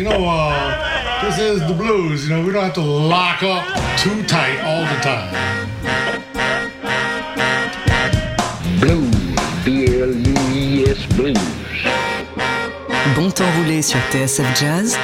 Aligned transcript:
You 0.00 0.04
know, 0.04 0.24
uh, 0.24 1.22
this 1.22 1.38
is 1.38 1.60
the 1.66 1.74
blues. 1.74 2.26
You 2.26 2.34
know, 2.34 2.42
we 2.42 2.52
don't 2.52 2.64
have 2.64 2.74
to 2.74 2.80
lock 2.80 3.42
up 3.42 3.66
too 3.98 4.22
tight 4.22 4.58
all 4.64 4.80
the 4.80 4.98
time. 5.02 5.34
Blues, 8.80 9.14
Blues. 11.16 11.36
Bon 13.14 13.30
temps 13.30 13.44
roulé 13.58 13.82
sur 13.82 13.98
TSF 14.10 14.58
Jazz, 14.58 14.96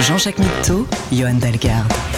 Jean-Jacques 0.00 0.38
Mitteau, 0.38 0.88
Johan 1.12 1.34
Dalgarde. 1.34 2.09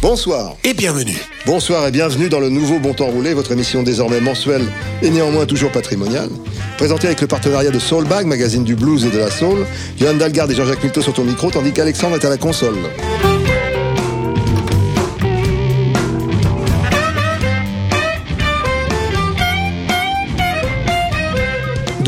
Bonsoir. 0.00 0.54
Et 0.62 0.74
bienvenue. 0.74 1.18
Bonsoir 1.44 1.84
et 1.88 1.90
bienvenue 1.90 2.28
dans 2.28 2.38
le 2.38 2.50
nouveau 2.50 2.78
Bon 2.78 2.94
Temps 2.94 3.08
Roulé, 3.08 3.34
votre 3.34 3.50
émission 3.50 3.82
désormais 3.82 4.20
mensuelle 4.20 4.62
et 5.02 5.10
néanmoins 5.10 5.44
toujours 5.44 5.72
patrimoniale. 5.72 6.30
Présentée 6.76 7.08
avec 7.08 7.20
le 7.20 7.26
partenariat 7.26 7.70
de 7.70 7.80
Soulbag, 7.80 8.24
magazine 8.24 8.62
du 8.62 8.76
blues 8.76 9.04
et 9.04 9.10
de 9.10 9.18
la 9.18 9.28
soul. 9.28 9.66
Johan 9.98 10.14
Dalgarde 10.14 10.52
et 10.52 10.54
Jean-Jacques 10.54 10.84
Milteau 10.84 11.02
sont 11.02 11.18
au 11.18 11.24
micro, 11.24 11.50
tandis 11.50 11.72
qu'Alexandre 11.72 12.14
est 12.14 12.24
à 12.24 12.30
la 12.30 12.36
console. 12.36 12.76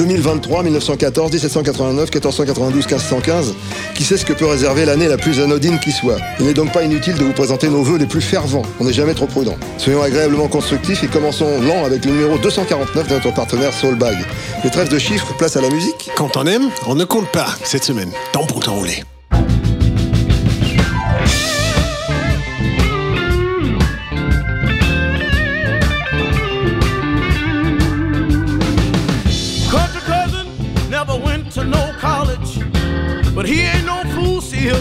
2023, 0.00 0.62
1914, 0.62 1.30
1789, 1.30 2.04
1492, 2.04 2.86
1515. 2.86 3.54
Qui 3.94 4.02
sait 4.02 4.16
ce 4.16 4.24
que 4.24 4.32
peut 4.32 4.46
réserver 4.46 4.86
l'année 4.86 5.08
la 5.08 5.18
plus 5.18 5.40
anodine 5.40 5.78
qui 5.78 5.92
soit? 5.92 6.16
Il 6.38 6.46
n'est 6.46 6.54
donc 6.54 6.72
pas 6.72 6.84
inutile 6.84 7.16
de 7.16 7.24
vous 7.24 7.34
présenter 7.34 7.68
nos 7.68 7.82
voeux 7.82 7.98
les 7.98 8.06
plus 8.06 8.22
fervents. 8.22 8.62
On 8.80 8.84
n'est 8.84 8.94
jamais 8.94 9.12
trop 9.12 9.26
prudent. 9.26 9.56
Soyons 9.76 10.02
agréablement 10.02 10.48
constructifs 10.48 11.04
et 11.04 11.08
commençons 11.08 11.60
lent 11.60 11.84
avec 11.84 12.06
le 12.06 12.12
numéro 12.12 12.38
249 12.38 13.08
de 13.08 13.14
notre 13.14 13.34
partenaire 13.34 13.74
Soulbag. 13.74 14.16
Les 14.64 14.70
trêves 14.70 14.88
de 14.88 14.98
chiffres, 14.98 15.34
place 15.36 15.56
à 15.56 15.60
la 15.60 15.68
musique. 15.68 16.10
Quand 16.16 16.34
on 16.38 16.46
aime, 16.46 16.70
on 16.86 16.94
ne 16.94 17.04
compte 17.04 17.28
pas 17.28 17.48
cette 17.62 17.84
semaine. 17.84 18.10
Tant 18.32 18.46
pour 18.46 18.60
temps. 18.60 18.82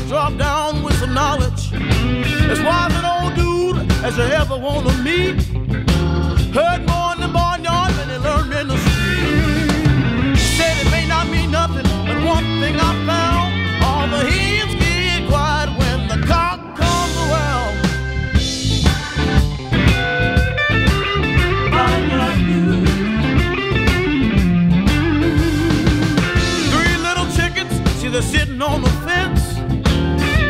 Drop 0.07 0.37
down 0.37 0.83
with 0.83 0.95
some 0.99 1.13
knowledge. 1.13 1.73
As 1.73 2.61
wise 2.61 2.93
an 2.93 3.05
old 3.05 3.35
dude 3.35 3.91
as 4.03 4.17
you 4.17 4.23
ever 4.23 4.57
want 4.57 4.87
to 4.87 4.93
meet. 5.03 5.41
Heard 6.53 6.85
more 6.87 7.13
in 7.13 7.21
the 7.21 7.27
barnyard 7.31 7.93
than 7.93 8.09
he 8.09 8.17
learned 8.17 8.53
in 8.53 8.67
the 8.67 8.77
street. 8.77 10.37
Said 10.57 10.77
it 10.83 10.89
may 10.91 11.05
not 11.07 11.27
mean 11.29 11.51
nothing, 11.51 11.83
but 11.83 12.17
one 12.25 12.45
thing 12.61 12.75
I 12.79 12.93
found: 13.05 13.53
all 13.83 14.07
the 14.07 14.21
hens 14.29 14.75
get 14.75 15.27
quiet 15.27 15.69
when 15.77 16.07
the 16.07 16.17
cock 16.25 16.59
comes 16.75 17.15
around. 17.25 17.75
Three 26.71 26.95
little 26.97 27.27
chickens, 27.35 27.73
see 27.99 28.07
they're 28.07 28.21
sitting 28.21 28.61
on 28.61 28.81
the. 28.81 28.98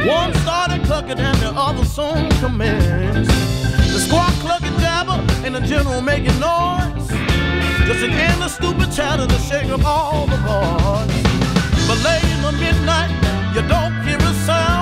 One 0.08 0.34
started 0.36 0.84
clucking 0.86 1.20
and 1.20 1.38
the 1.40 1.52
other 1.56 1.84
soon 1.84 2.30
commenced. 2.40 3.32
The 3.92 4.00
squawk 4.00 4.32
clucking 4.40 4.78
jabber 4.80 5.20
and 5.46 5.56
the 5.56 5.62
general 5.62 6.02
making 6.02 6.40
noise. 6.40 7.08
Just 7.86 8.04
an 8.04 8.12
endless 8.12 8.56
stupid 8.56 8.92
chatter 8.92 9.28
to 9.28 9.40
shake 9.40 9.70
up 9.70 9.84
all 9.84 10.26
the 10.26 10.38
boys. 10.38 11.24
But 11.88 11.98
late 12.04 12.24
in 12.24 12.42
the 12.42 12.54
midnight, 12.54 13.12
you 13.54 13.62
don't 13.68 13.94
hear 14.08 14.18
a 14.18 14.34
sound. 14.46 14.79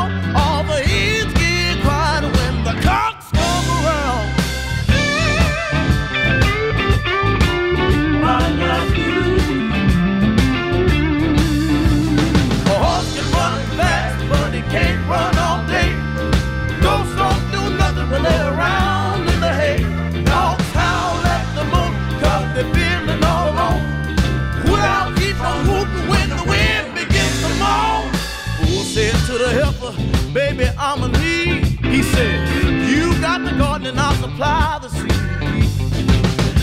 Supply 34.38 34.78
the 34.80 34.90
seed. 34.90 35.12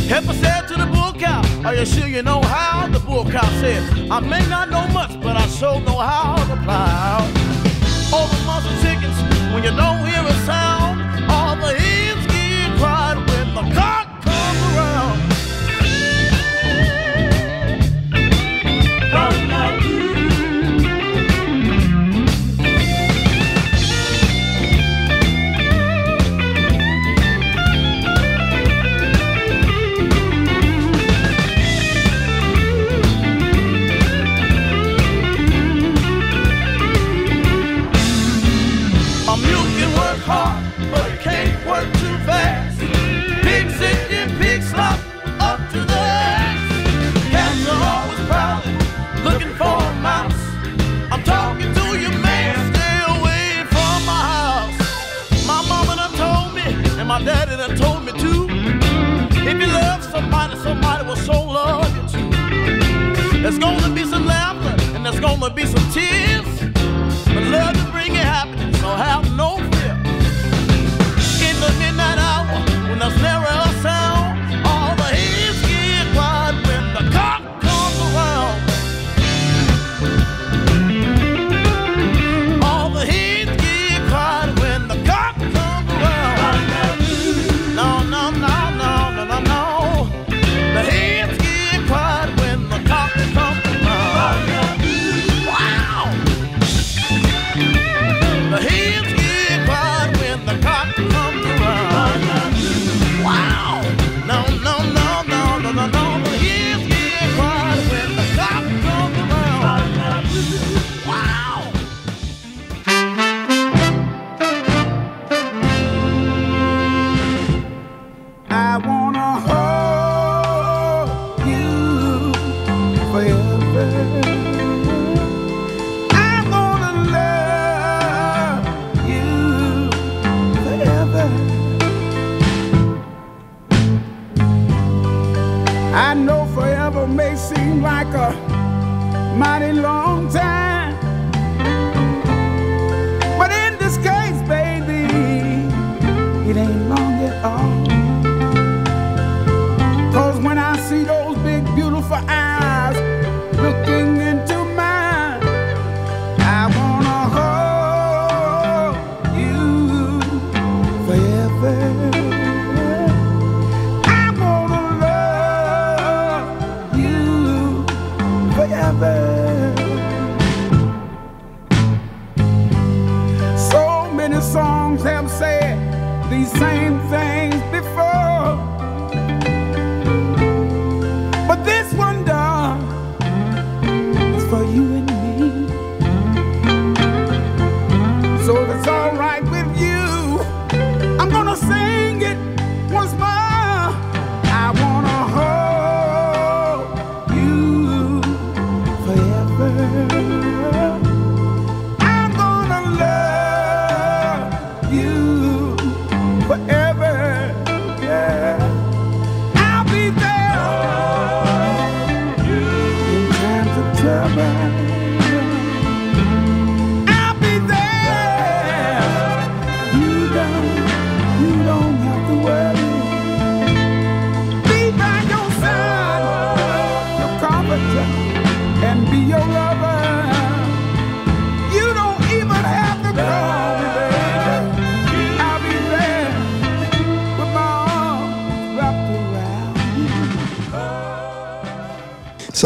Heifer 0.08 0.32
said 0.34 0.68
to 0.68 0.74
the 0.74 0.86
bull 0.86 1.12
cow, 1.14 1.42
Are 1.64 1.74
you 1.74 1.84
sure 1.84 2.06
you 2.06 2.22
know 2.22 2.40
how? 2.42 2.86
The 2.86 3.00
bull 3.00 3.24
cow 3.24 3.48
said, 3.60 3.82
I 4.10 4.20
may 4.20 4.46
not 4.48 4.70
know 4.70 4.86
much, 4.88 5.20
but 5.20 5.36
I 5.36 5.46
sure 5.48 5.80
know 5.80 5.98
how 5.98 6.36
to 6.36 6.56
plow. 6.62 7.18
All 8.14 8.28
the 8.28 8.40
muscle 8.46 8.76
chickens, 8.82 9.18
when 9.52 9.64
you 9.64 9.74
don't 9.74 10.06
hear 10.06 10.22
a 10.22 10.34
sound, 10.46 10.93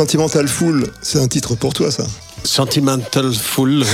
Sentimental 0.03 0.47
Fool, 0.47 0.87
c'est 1.03 1.19
un 1.19 1.27
titre 1.27 1.57
pour 1.57 1.75
toi, 1.75 1.91
ça. 1.91 2.07
Sentimental 2.45 3.33
Full. 3.35 3.81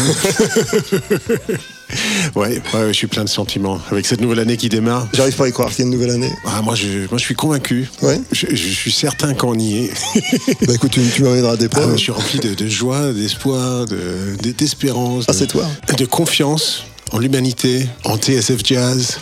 ouais, 2.36 2.60
ouais, 2.74 2.88
je 2.88 2.92
suis 2.92 3.06
plein 3.06 3.24
de 3.24 3.28
sentiments. 3.30 3.80
Avec 3.90 4.04
cette 4.04 4.20
nouvelle 4.20 4.40
année 4.40 4.58
qui 4.58 4.68
démarre, 4.68 5.08
J'arrive 5.14 5.34
pas 5.34 5.46
à 5.46 5.48
y 5.48 5.52
croire 5.52 5.70
qu'il 5.70 5.78
y 5.78 5.82
a 5.82 5.86
une 5.86 5.92
nouvelle 5.94 6.10
année. 6.10 6.30
ah, 6.44 6.60
moi, 6.60 6.74
je, 6.74 7.08
moi 7.08 7.16
je 7.16 7.24
suis 7.24 7.34
convaincu. 7.34 7.88
Ouais. 8.02 8.20
Je, 8.32 8.48
je 8.50 8.54
suis 8.74 8.92
certain 8.92 9.32
qu'on 9.32 9.58
y 9.58 9.86
est. 9.86 9.92
Bah 10.66 10.74
écoute, 10.74 10.90
tu, 10.90 11.00
tu 11.14 11.22
m'amèneras 11.22 11.56
des 11.56 11.66
Ah, 11.72 11.80
preuves. 11.80 11.92
je 11.92 11.96
suis 12.02 12.12
rempli 12.12 12.38
de, 12.38 12.52
de 12.52 12.68
joie, 12.68 13.10
d'espoir, 13.14 13.86
de- 13.86 14.36
de- 14.42 14.52
d'espérance. 14.52 15.24
Ah, 15.28 15.32
c'est 15.32 15.46
toi 15.46 15.66
De 15.96 16.04
confiance 16.04 16.84
en 17.12 17.18
l'humanité, 17.18 17.86
en 18.04 18.18
TSF 18.18 18.60
Jazz, 18.62 19.16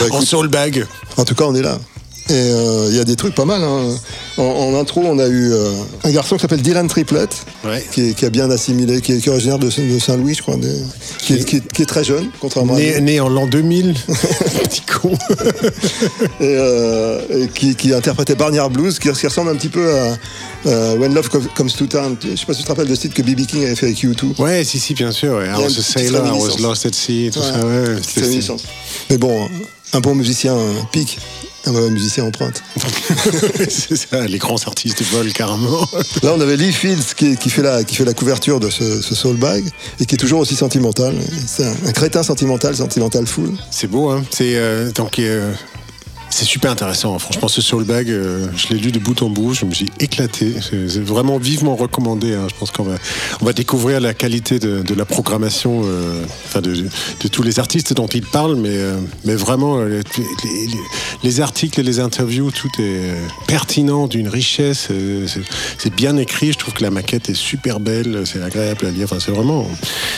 en 0.00 0.06
écoute. 0.06 0.24
Soulbag. 0.26 0.86
En 1.18 1.26
tout 1.26 1.34
cas, 1.34 1.44
on 1.44 1.54
est 1.54 1.60
là. 1.62 1.78
Et 2.30 2.32
euh, 2.32 2.86
il 2.90 2.96
y 2.96 3.00
a 3.00 3.04
des 3.04 3.16
trucs 3.16 3.34
pas 3.34 3.44
mal. 3.44 3.62
hein. 3.62 3.92
En, 4.38 4.42
en 4.42 4.78
intro, 4.78 5.02
on 5.04 5.18
a 5.18 5.26
eu 5.26 5.52
euh, 5.52 5.72
un 6.04 6.10
garçon 6.12 6.36
qui 6.36 6.42
s'appelle 6.42 6.62
Dylan 6.62 6.86
Triplet, 6.86 7.26
Ouais. 7.64 7.84
qui, 7.92 8.14
a 8.24 8.30
bien 8.30 8.48
assimilé, 8.50 9.00
qui 9.00 9.12
est, 9.12 9.18
qui 9.18 9.28
est 9.28 9.32
originaire 9.32 9.58
de, 9.58 9.66
de 9.68 9.98
Saint-Louis, 9.98 10.34
je 10.34 10.42
crois, 10.42 10.56
des- 10.56 10.68
qui, 11.18 11.34
est, 11.34 11.44
qui 11.44 11.56
est- 11.56 11.72
qui 11.72 11.82
est 11.82 11.86
très 11.86 12.04
jeune, 12.04 12.28
contrairement 12.40 12.76
Né, 12.76 12.94
à 12.94 13.00
né 13.00 13.18
en 13.20 13.28
l'an 13.28 13.46
2000, 13.46 13.94
petit 14.62 14.82
con. 14.82 15.10
et, 16.40 16.42
euh, 16.42 17.20
et 17.30 17.74
qui, 17.74 17.92
interprétait 17.92 18.34
Barnyard 18.36 18.70
Blues, 18.70 18.98
qui, 18.98 19.08
ressemble 19.10 19.50
un 19.50 19.56
petit 19.56 19.68
peu 19.68 19.92
à 19.92 20.16
euh, 20.66 20.96
When 20.98 21.12
Love 21.14 21.28
Com- 21.28 21.48
Comes 21.56 21.70
to 21.70 21.86
Town. 21.86 22.16
Je 22.22 22.36
sais 22.36 22.46
pas 22.46 22.52
si 22.54 22.60
tu 22.60 22.64
te 22.64 22.68
rappelles 22.68 22.88
de 22.88 22.94
ce 22.94 23.00
titre 23.02 23.14
que 23.14 23.22
B.B. 23.22 23.44
King 23.46 23.64
avait 23.64 23.74
fait 23.74 23.86
avec 23.86 23.98
U2. 24.04 24.40
Ouais, 24.40 24.62
si, 24.64 24.78
si, 24.78 24.94
bien 24.94 25.10
sûr. 25.12 25.34
ouais. 25.34 25.46
I 25.48 25.60
was 25.62 25.78
a 25.78 25.82
sailor, 25.82 26.24
I 26.26 26.30
was 26.30 26.58
lost 26.60 26.86
at 26.86 26.92
sea, 26.94 27.30
tout 27.32 27.40
Ouais, 27.40 27.46
ça. 27.46 27.66
Ouais. 27.66 28.56
Mais 29.10 29.18
bon, 29.18 29.48
un 29.92 30.00
bon 30.00 30.14
musicien 30.14 30.54
euh, 30.54 30.72
pique, 30.92 31.18
un 31.66 31.72
mauvais 31.72 31.90
musicien 31.90 32.24
emprunte. 32.24 32.62
c'est 33.68 33.96
ça, 33.96 34.26
les 34.26 34.38
grands 34.38 34.62
artistes 34.66 35.02
volent 35.02 35.30
carrément. 35.32 35.86
Là, 36.22 36.32
on 36.34 36.40
avait 36.40 36.56
Lee 36.56 36.72
Fields 36.72 37.14
qui, 37.16 37.36
qui 37.36 37.50
fait, 37.50 37.62
la, 37.62 37.84
qui 37.84 37.96
fait 37.96 38.04
la 38.04 38.14
couverture 38.14 38.60
de 38.60 38.70
ce, 38.70 39.02
ce 39.02 39.14
soul 39.14 39.36
bag 39.36 39.64
et 39.98 40.06
qui 40.06 40.14
est 40.14 40.18
toujours 40.18 40.40
aussi 40.40 40.56
sentimental. 40.56 41.14
C'est 41.46 41.64
un, 41.66 41.74
un 41.86 41.92
crétin 41.92 42.22
sentimental, 42.22 42.76
sentimental 42.76 43.26
full. 43.26 43.52
C'est 43.70 43.88
beau, 43.88 44.10
hein. 44.10 44.24
C'est 44.30 44.56
euh, 44.56 44.90
donc 44.92 45.18
euh, 45.18 45.52
c'est 46.30 46.44
super 46.44 46.70
intéressant. 46.70 47.18
Franchement, 47.18 47.48
ce 47.48 47.60
Soulbag, 47.60 48.08
euh, 48.10 48.46
je 48.56 48.68
l'ai 48.72 48.78
lu 48.80 48.92
de 48.92 48.98
bout 48.98 49.20
en 49.22 49.28
bout. 49.28 49.52
Je 49.52 49.64
me 49.64 49.74
suis 49.74 49.90
éclaté. 49.98 50.54
C'est 50.62 51.02
vraiment 51.02 51.38
vivement 51.38 51.74
recommandé. 51.76 52.34
hein. 52.34 52.46
Je 52.48 52.54
pense 52.58 52.70
qu'on 52.70 52.84
va 52.84 52.94
on 53.40 53.44
va 53.44 53.52
découvrir 53.52 54.00
la 54.00 54.14
qualité 54.14 54.58
de, 54.58 54.82
de 54.82 54.94
la 54.94 55.04
programmation, 55.04 55.82
euh, 55.84 56.22
enfin 56.46 56.60
de, 56.60 56.72
de 56.74 57.28
tous 57.28 57.42
les 57.42 57.58
artistes 57.58 57.92
dont 57.94 58.06
il 58.06 58.24
parle, 58.24 58.54
mais 58.56 58.68
euh, 58.70 58.96
mais 59.24 59.34
vraiment 59.34 59.78
euh, 59.78 59.88
les, 59.88 59.98
les- 60.44 60.70
les 61.22 61.40
articles 61.40 61.78
et 61.80 61.82
les 61.82 62.00
interviews, 62.00 62.50
tout 62.50 62.70
est 62.80 63.12
pertinent, 63.46 64.06
d'une 64.06 64.28
richesse. 64.28 64.88
c'est- 65.78 65.90
bien 65.96 66.16
écrit. 66.16 66.52
Je 66.52 66.58
trouve 66.58 66.72
que 66.74 66.82
la 66.84 66.90
maquette 66.90 67.28
est 67.28 67.34
super 67.34 67.80
belle. 67.80 68.22
C'est 68.24 68.40
agréable 68.42 68.86
à 68.86 68.90
lire. 68.90 69.04
Enfin, 69.04 69.16
c'est 69.18 69.32
vraiment. 69.32 69.66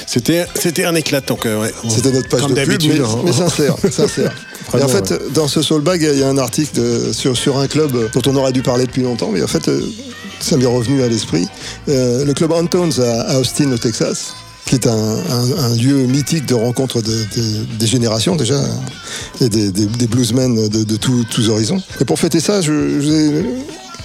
C'était 0.06 0.84
un 0.84 0.94
éclat. 0.94 1.20
Donc 1.22 1.44
ouais, 1.44 1.72
on- 1.84 1.88
C'était 1.90 2.12
notre 2.12 2.28
page 2.28 2.40
comme 2.42 2.54
de 2.54 2.64
pub, 2.64 2.82
mais, 2.84 3.00
hein. 3.00 3.22
mais 3.24 3.32
sincère. 3.32 3.74
sincère. 3.90 4.32
Et 4.78 4.82
en 4.82 4.88
fait, 4.88 5.12
dans 5.34 5.48
ce 5.48 5.60
soul 5.60 5.82
il 6.12 6.18
y 6.18 6.22
a 6.22 6.28
un 6.28 6.38
article 6.38 6.80
sur, 7.12 7.58
un 7.58 7.66
club 7.68 7.92
dont 8.12 8.22
on 8.26 8.36
aurait 8.36 8.52
dû 8.52 8.62
parler 8.62 8.86
depuis 8.86 9.02
longtemps, 9.02 9.30
mais 9.32 9.42
en 9.42 9.46
fait, 9.46 9.68
euh, 9.68 9.80
ça 10.40 10.56
m'est 10.56 10.66
revenu 10.66 11.02
à 11.02 11.08
l'esprit. 11.08 11.46
Euh, 11.88 12.24
le 12.24 12.32
club 12.34 12.52
Antones 12.52 12.92
à, 13.00 13.38
Austin, 13.38 13.70
au 13.72 13.78
Texas, 13.78 14.34
qui 14.66 14.74
est 14.76 14.86
un, 14.86 15.74
lieu 15.76 16.06
mythique 16.06 16.46
de 16.46 16.54
rencontre 16.54 17.02
de- 17.02 17.10
de- 17.10 17.64
des 17.78 17.86
générations 17.86 18.36
déjà, 18.36 18.60
et 19.40 19.48
des, 19.48 19.70
bluesmen 20.06 20.68
de, 20.68 20.96
tous- 20.96 21.48
horizons. 21.48 21.82
Et 22.00 22.04
pour 22.04 22.18
fêter 22.18 22.40
ça, 22.40 22.60
je, 22.60 22.72
je 22.72 23.06
vous 23.06 23.12
ai 23.14 23.44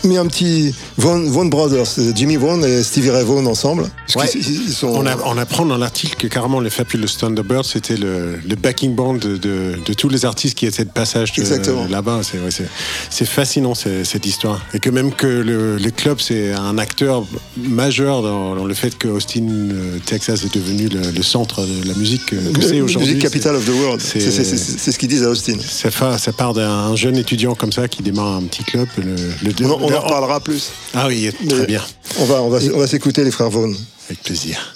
mis 0.04 0.18
un 0.18 0.26
petit 0.28 0.74
Vaughan, 0.98 1.24
Vaughan 1.30 1.46
Brothers, 1.46 1.88
Jimmy 2.16 2.36
Vaughan 2.38 2.62
et 2.64 2.84
Stevie 2.84 3.10
Ray 3.10 3.24
Vaughan 3.24 3.46
ensemble. 3.46 3.90
Parce 4.14 4.34
Ouais. 4.34 4.40
qu'ils- 4.42 4.68
ils 4.68 4.74
sont- 4.74 4.88
On, 4.88 5.06
a- 5.06 5.18
on 5.26 5.38
apprend 5.38 5.66
dans 5.66 5.78
l'article 5.78 6.16
que 6.18 6.28
carrément 6.28 6.60
les 6.60 6.70
Fabulous 6.70 7.08
Thunderbirds 7.20 7.66
c'était 7.66 7.98
le, 7.98 8.38
le 8.48 8.56
backing 8.56 8.96
band 8.96 9.16
de, 9.16 9.38
de- 9.38 9.76
de 9.86 9.94
tous 9.94 10.10
les 10.10 10.26
artistes 10.26 10.58
qui 10.58 10.66
étaient 10.66 10.86
de 10.86 10.90
passage 10.90 11.34
euh, 11.38 11.88
là-bas. 11.90 12.22
C'est 12.24 12.40
ouais, 12.40 13.26
fascinant 13.28 13.74
cette 13.76 14.26
histoire. 14.26 14.62
Et 14.74 14.80
que 14.80 14.90
même 14.90 15.12
que 15.14 15.28
le, 15.28 15.78
le 15.78 15.92
club 15.92 16.20
c'est 16.20 16.54
un 16.54 16.78
acteur 16.78 17.26
majeur 17.58 18.22
dans, 18.22 18.56
dans 18.56 18.66
le 18.66 18.74
fait 18.74 18.98
que 18.98 19.08
Austin, 19.08 19.48
euh, 19.50 19.98
Texas 20.06 20.44
est 20.46 20.54
devenu 20.54 20.88
le, 20.88 21.12
le 21.12 21.24
centre 21.24 21.62
de 21.66 21.88
la 21.88 21.94
musique 21.96 22.34
euh, 22.34 22.54
que 22.54 22.62
c'est 22.62 22.82
aujourd'hui. 22.82 23.14
Music 23.16 23.22
Capital 23.24 23.56
of 23.56 23.66
the 23.66 23.70
World. 23.70 24.02
c'est- 24.02 24.92
ce 24.92 24.98
qu'ils 24.98 25.10
disent 25.10 25.24
à 25.24 25.30
Austin. 25.30 25.56
Ça, 25.70 25.92
part 26.32 26.54
d'un 26.54 26.96
jeune 26.96 27.18
étudiant 27.18 27.56
comme 27.56 27.72
ça 27.72 27.88
qui 27.88 28.04
démarre 28.04 28.36
un 28.38 28.44
petit 28.44 28.64
club. 28.64 28.88
Le, 28.98 29.16
le- 29.44 29.66
On 29.66 29.72
en, 29.72 29.87
on 29.88 29.98
en 29.98 30.02
reparlera 30.02 30.40
plus. 30.40 30.72
Ah 30.94 31.08
oui, 31.08 31.32
très 31.48 31.60
Mais 31.60 31.66
bien. 31.66 31.84
On 32.20 32.26
va, 32.26 32.42
on 32.42 32.50
va, 32.50 32.60
on 32.74 32.78
va 32.80 32.88
s'écouter 32.88 33.24
les 33.24 33.32
frères 33.32 33.50
Vaughan. 33.50 33.74
Avec 34.08 34.24
plaisir. 34.24 34.76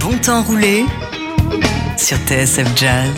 Bon 0.00 0.16
temps 0.18 0.42
roulé 0.42 0.84
sur 1.96 2.18
TSF 2.18 2.68
Jazz. 2.76 3.10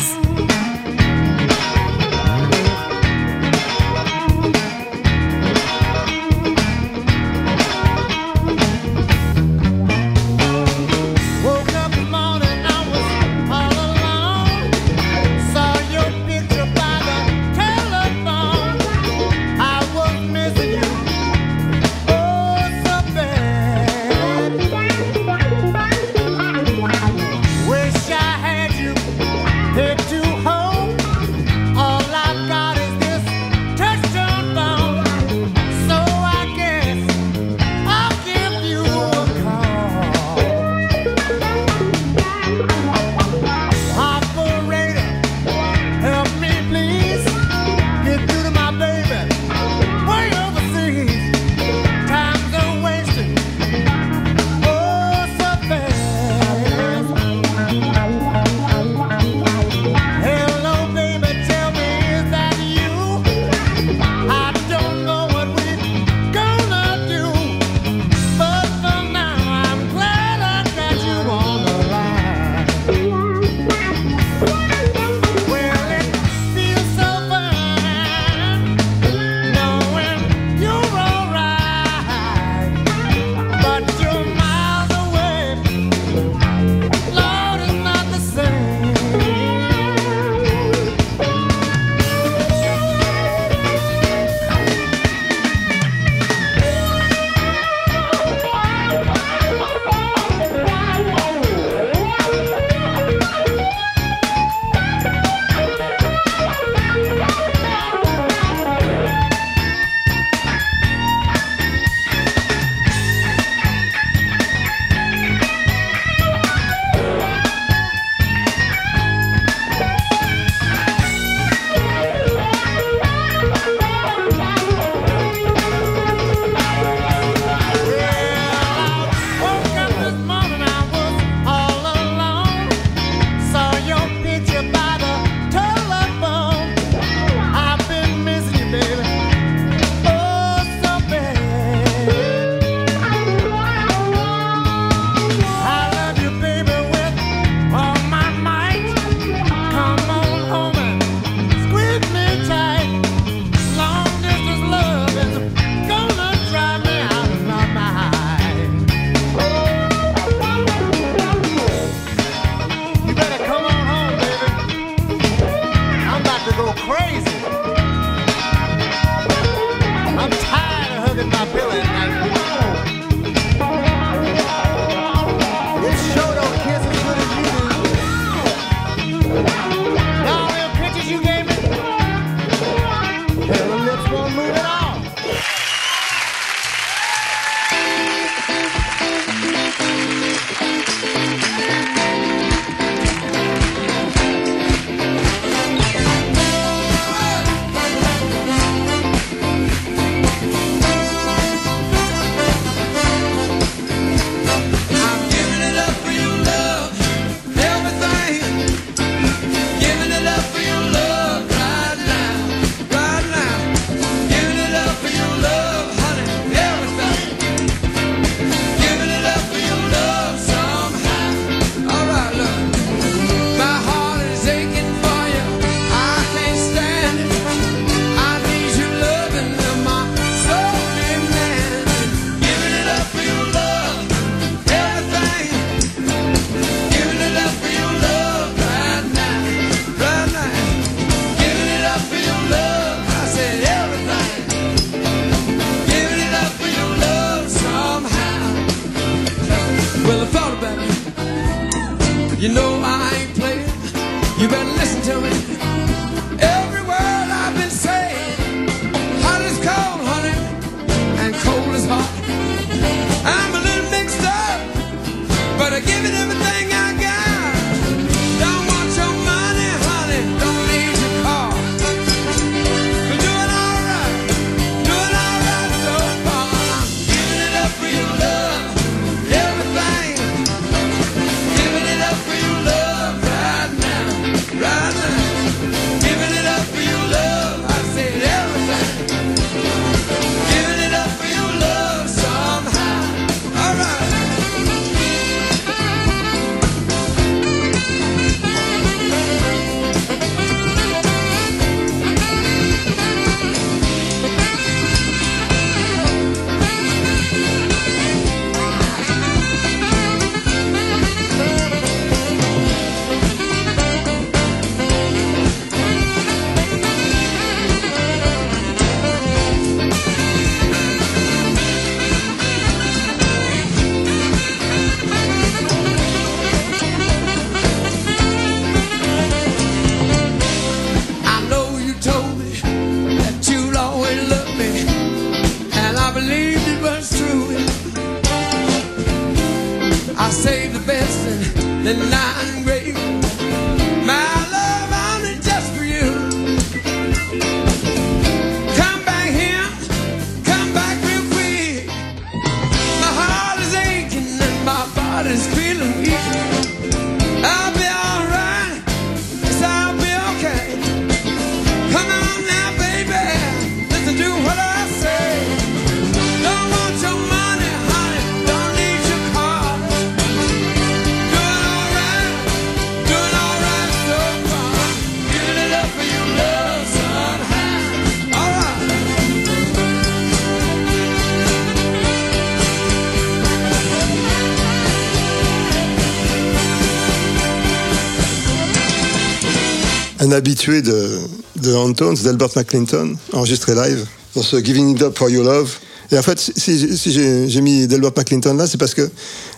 Un 390.20 390.32
habitué 390.32 390.80
de, 390.82 391.18
de 391.62 391.75
Antones, 391.75 392.16
d'Albert 392.25 392.49
McClinton, 392.56 393.14
enregistré 393.32 393.75
live, 393.75 394.06
dans 394.35 394.42
ce 394.42 394.56
Giving 394.62 394.96
It 394.96 395.02
Up 395.02 395.18
for 395.18 395.28
Your 395.28 395.44
Love. 395.44 395.70
Et 396.12 396.16
en 396.18 396.23
fait, 396.23 396.38
si, 396.38 397.49
j'ai 397.49 397.61
mis 397.61 397.87
Delbert 397.88 398.12
McClinton 398.16 398.54
là, 398.54 398.66
c'est 398.68 398.78
parce 398.78 398.94
que 398.94 399.11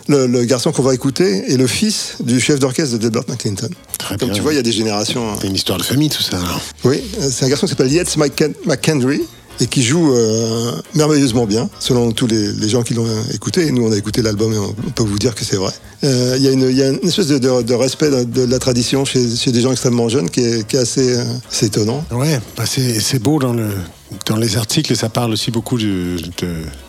le, 0.07 0.25
le 0.25 0.43
garçon 0.45 0.71
qu'on 0.71 0.81
va 0.81 0.93
écouter 0.95 1.43
est 1.51 1.57
le 1.57 1.67
fils 1.67 2.15
du 2.21 2.39
chef 2.41 2.59
d'orchestre 2.59 2.93
de 2.93 2.97
Delbert 2.97 3.23
McClinton. 3.27 3.69
Très 3.99 4.17
Comme 4.17 4.29
bien. 4.29 4.35
tu 4.35 4.41
vois, 4.41 4.51
il 4.53 4.55
y 4.55 4.59
a 4.59 4.63
des 4.63 4.71
générations. 4.71 5.31
hein. 5.31 5.35
C'est 5.39 5.47
une 5.47 5.55
histoire 5.55 5.77
de 5.77 5.83
famille, 5.83 6.09
tout 6.09 6.23
ça. 6.23 6.39
Oui, 6.83 7.03
euh, 7.21 7.29
c'est 7.31 7.45
un 7.45 7.49
garçon 7.49 7.67
qui 7.67 7.69
s'appelle 7.71 7.91
Yates 7.91 8.17
McKen- 8.17 8.55
McKendry 8.65 9.21
et 9.59 9.67
qui 9.67 9.83
joue 9.83 10.13
euh, 10.13 10.71
merveilleusement 10.95 11.45
bien, 11.45 11.69
selon 11.79 12.11
tous 12.11 12.27
les, 12.27 12.69
gens 12.69 12.83
qui 12.83 12.93
l'ont 12.93 13.07
écouté. 13.33 13.71
Nous, 13.71 13.85
on 13.85 13.91
a 13.91 13.97
écouté 13.97 14.21
l'album 14.21 14.53
et 14.53 14.57
on, 14.57 14.73
peut 14.91 15.03
vous 15.03 15.19
dire 15.19 15.35
que 15.35 15.43
c'est 15.43 15.55
vrai. 15.55 15.73
Euh, 16.03 16.35
Il 16.37 16.43
y, 16.43 16.47
a 16.47 16.87
une- 16.89 16.99
espèce 17.03 17.27
de, 17.27 17.73
respect 17.73 18.09
de, 18.09 18.43
la 18.43 18.59
tradition 18.59 19.05
chez, 19.05 19.25
des 19.25 19.61
gens 19.61 19.71
extrêmement 19.71 20.07
jeunes 20.09 20.29
qui 20.29 20.41
est, 20.41 20.75
euh, 20.75 21.23
assez 21.51 21.65
étonnant. 21.65 22.03
Ouais, 22.11 22.39
bah 22.55 22.63
c'est 22.65 23.19
beau 23.21 23.39
dans, 23.39 23.53
le, 23.53 23.69
dans 24.25 24.37
les 24.37 24.57
articles 24.57 24.95
ça 24.95 25.09
parle 25.09 25.31
aussi 25.31 25.51
beaucoup 25.51 25.77
de, 25.77 26.17
de, 26.39 26.47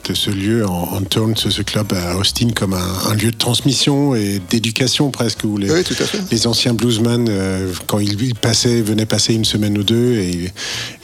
de 0.08 0.14
ce 0.14 0.30
lieu 0.30 0.66
en, 0.66 0.94
en 0.94 1.00
Tones, 1.02 1.36
ce, 1.36 1.50
ce 1.50 1.62
club 1.62 1.92
à 1.92 2.16
Austin, 2.16 2.48
comme 2.54 2.72
un, 2.74 2.98
un 3.10 3.14
lieu 3.14 3.30
de 3.30 3.36
transmission 3.36 4.14
et 4.14 4.40
d'éducation 4.50 5.10
presque, 5.10 5.44
où 5.44 5.56
les, 5.58 5.70
Oui, 5.70 5.84
tout 5.84 5.94
à 6.00 6.04
fait. 6.06 6.18
les 6.30 6.46
anciens 6.46 6.74
bluesmen, 6.74 7.26
euh, 7.28 7.72
quand 7.86 7.98
ils, 7.98 8.34
passaient, 8.34 8.80
venaient 8.82 9.06
passer 9.06 9.34
une 9.34 9.44
semaine 9.44 9.76
ou 9.78 9.82
deux 9.82 10.14
et, 10.14 10.50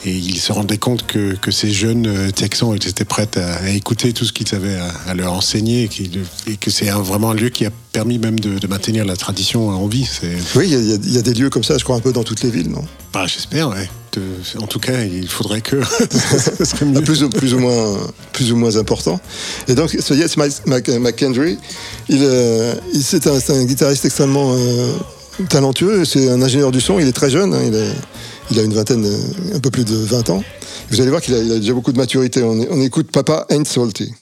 et 0.05 0.11
ils 0.13 0.39
se 0.39 0.53
rendaient 0.53 0.79
compte 0.79 1.07
que, 1.07 1.35
que 1.37 1.51
ces 1.51 1.71
jeunes 1.71 2.07
euh, 2.07 2.31
Texans 2.31 2.75
étaient 2.75 3.05
prêts 3.05 3.29
à, 3.37 3.57
à 3.65 3.69
écouter 3.71 4.13
tout 4.13 4.25
ce 4.25 4.33
qu'ils 4.33 4.55
avaient 4.55 4.77
à, 4.77 4.89
à 5.09 5.15
leur 5.15 5.33
enseigner 5.33 5.89
et, 6.47 6.57
que 6.57 6.71
c'est 6.71 6.91
vraiment 6.91 7.31
un 7.31 7.35
lieu 7.35 7.49
qui 7.51 7.67
a 7.67 7.71
permis 7.93 8.19
même 8.19 8.39
de, 8.41 8.59
de 8.59 8.67
maintenir 8.67 9.05
la 9.05 9.17
tradition 9.17 9.69
en 9.69 9.87
vie. 9.87 10.09
Oui, 10.55 10.69
y, 10.69 10.73
y 10.75 10.95
il 11.05 11.13
y 11.13 11.19
a 11.19 11.23
des 11.23 11.35
lieux 11.35 11.51
comme 11.51 11.65
ça, 11.65 11.79
je 11.79 11.85
crois, 11.85 11.97
un 11.97 12.01
peu 12.01 12.13
dans 12.13 12.25
toutes 12.25 12.43
les 12.43 12.51
villes, 12.51 12.71
non? 12.71 12.85
J'espère, 13.27 13.71
ouais. 13.71 13.89
En 14.61 14.67
tout 14.67 14.79
cas, 14.79 15.03
il 15.03 15.29
faudrait 15.29 15.61
que. 15.61 15.77
plus, 17.05 17.55
ou, 17.55 17.59
moins, 17.59 17.99
plus 18.33 18.53
ou 18.53 18.57
moins 18.57 18.77
important. 18.77 19.21
Et 19.69 19.75
donc, 19.75 19.91
ce 19.91 20.15
Mc- 20.15 20.99
McKendry, 20.99 21.59
il, 22.09 22.21
euh, 22.23 22.75
c'est 23.01 23.27
un, 23.27 23.65
guitariste 23.65 24.05
extrêmement 24.05 24.55
euh, 24.55 24.93
talentueux, 25.49 26.05
c'est 26.05 26.31
un 26.31 26.41
ingénieur 26.41 26.73
du 26.73 26.81
son, 26.81 26.99
il 26.99 27.07
est 27.07 27.13
très 27.13 27.31
jeune, 27.31 27.53
hein, 27.53 27.61
il, 28.51 28.59
a 28.59 28.63
une 28.63 28.73
vingtaine, 28.73 29.07
un 29.55 29.61
peu 29.61 29.71
plus 29.71 29.85
de 29.85 29.97
20 29.97 30.31
ans. 30.31 30.43
Vous 30.91 31.01
allez 31.01 31.11
voir 31.11 31.21
qu'il 31.21 31.35
a, 31.35 31.41
déjà 31.41 31.73
beaucoup 31.73 31.93
de 31.93 31.99
maturité. 31.99 32.43
On, 32.43 32.81
écoute 32.81 33.11
Papa 33.11 33.45
Ain't 33.51 33.65
Salty. 33.65 34.15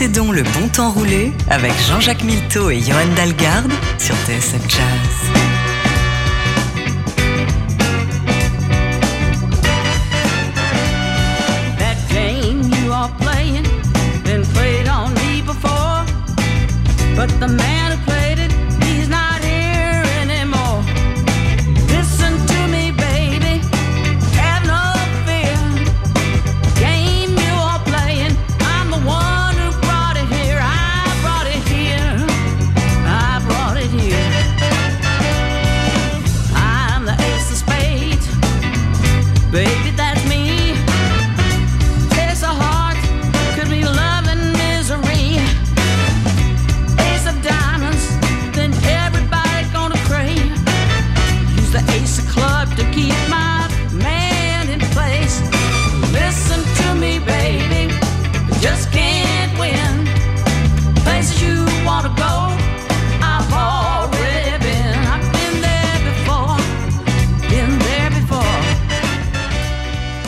Laissez 0.00 0.12
donc 0.14 0.34
le 0.34 0.42
bon 0.42 0.66
temps 0.72 0.92
rouler 0.92 1.30
avec 1.50 1.72
Jean-Jacques 1.86 2.24
Milteau 2.24 2.70
et 2.70 2.80
Johan 2.80 3.06
Dalgarde 3.16 3.70
sur 3.98 4.14
TSF 4.24 4.62
Jazz. 4.66 5.39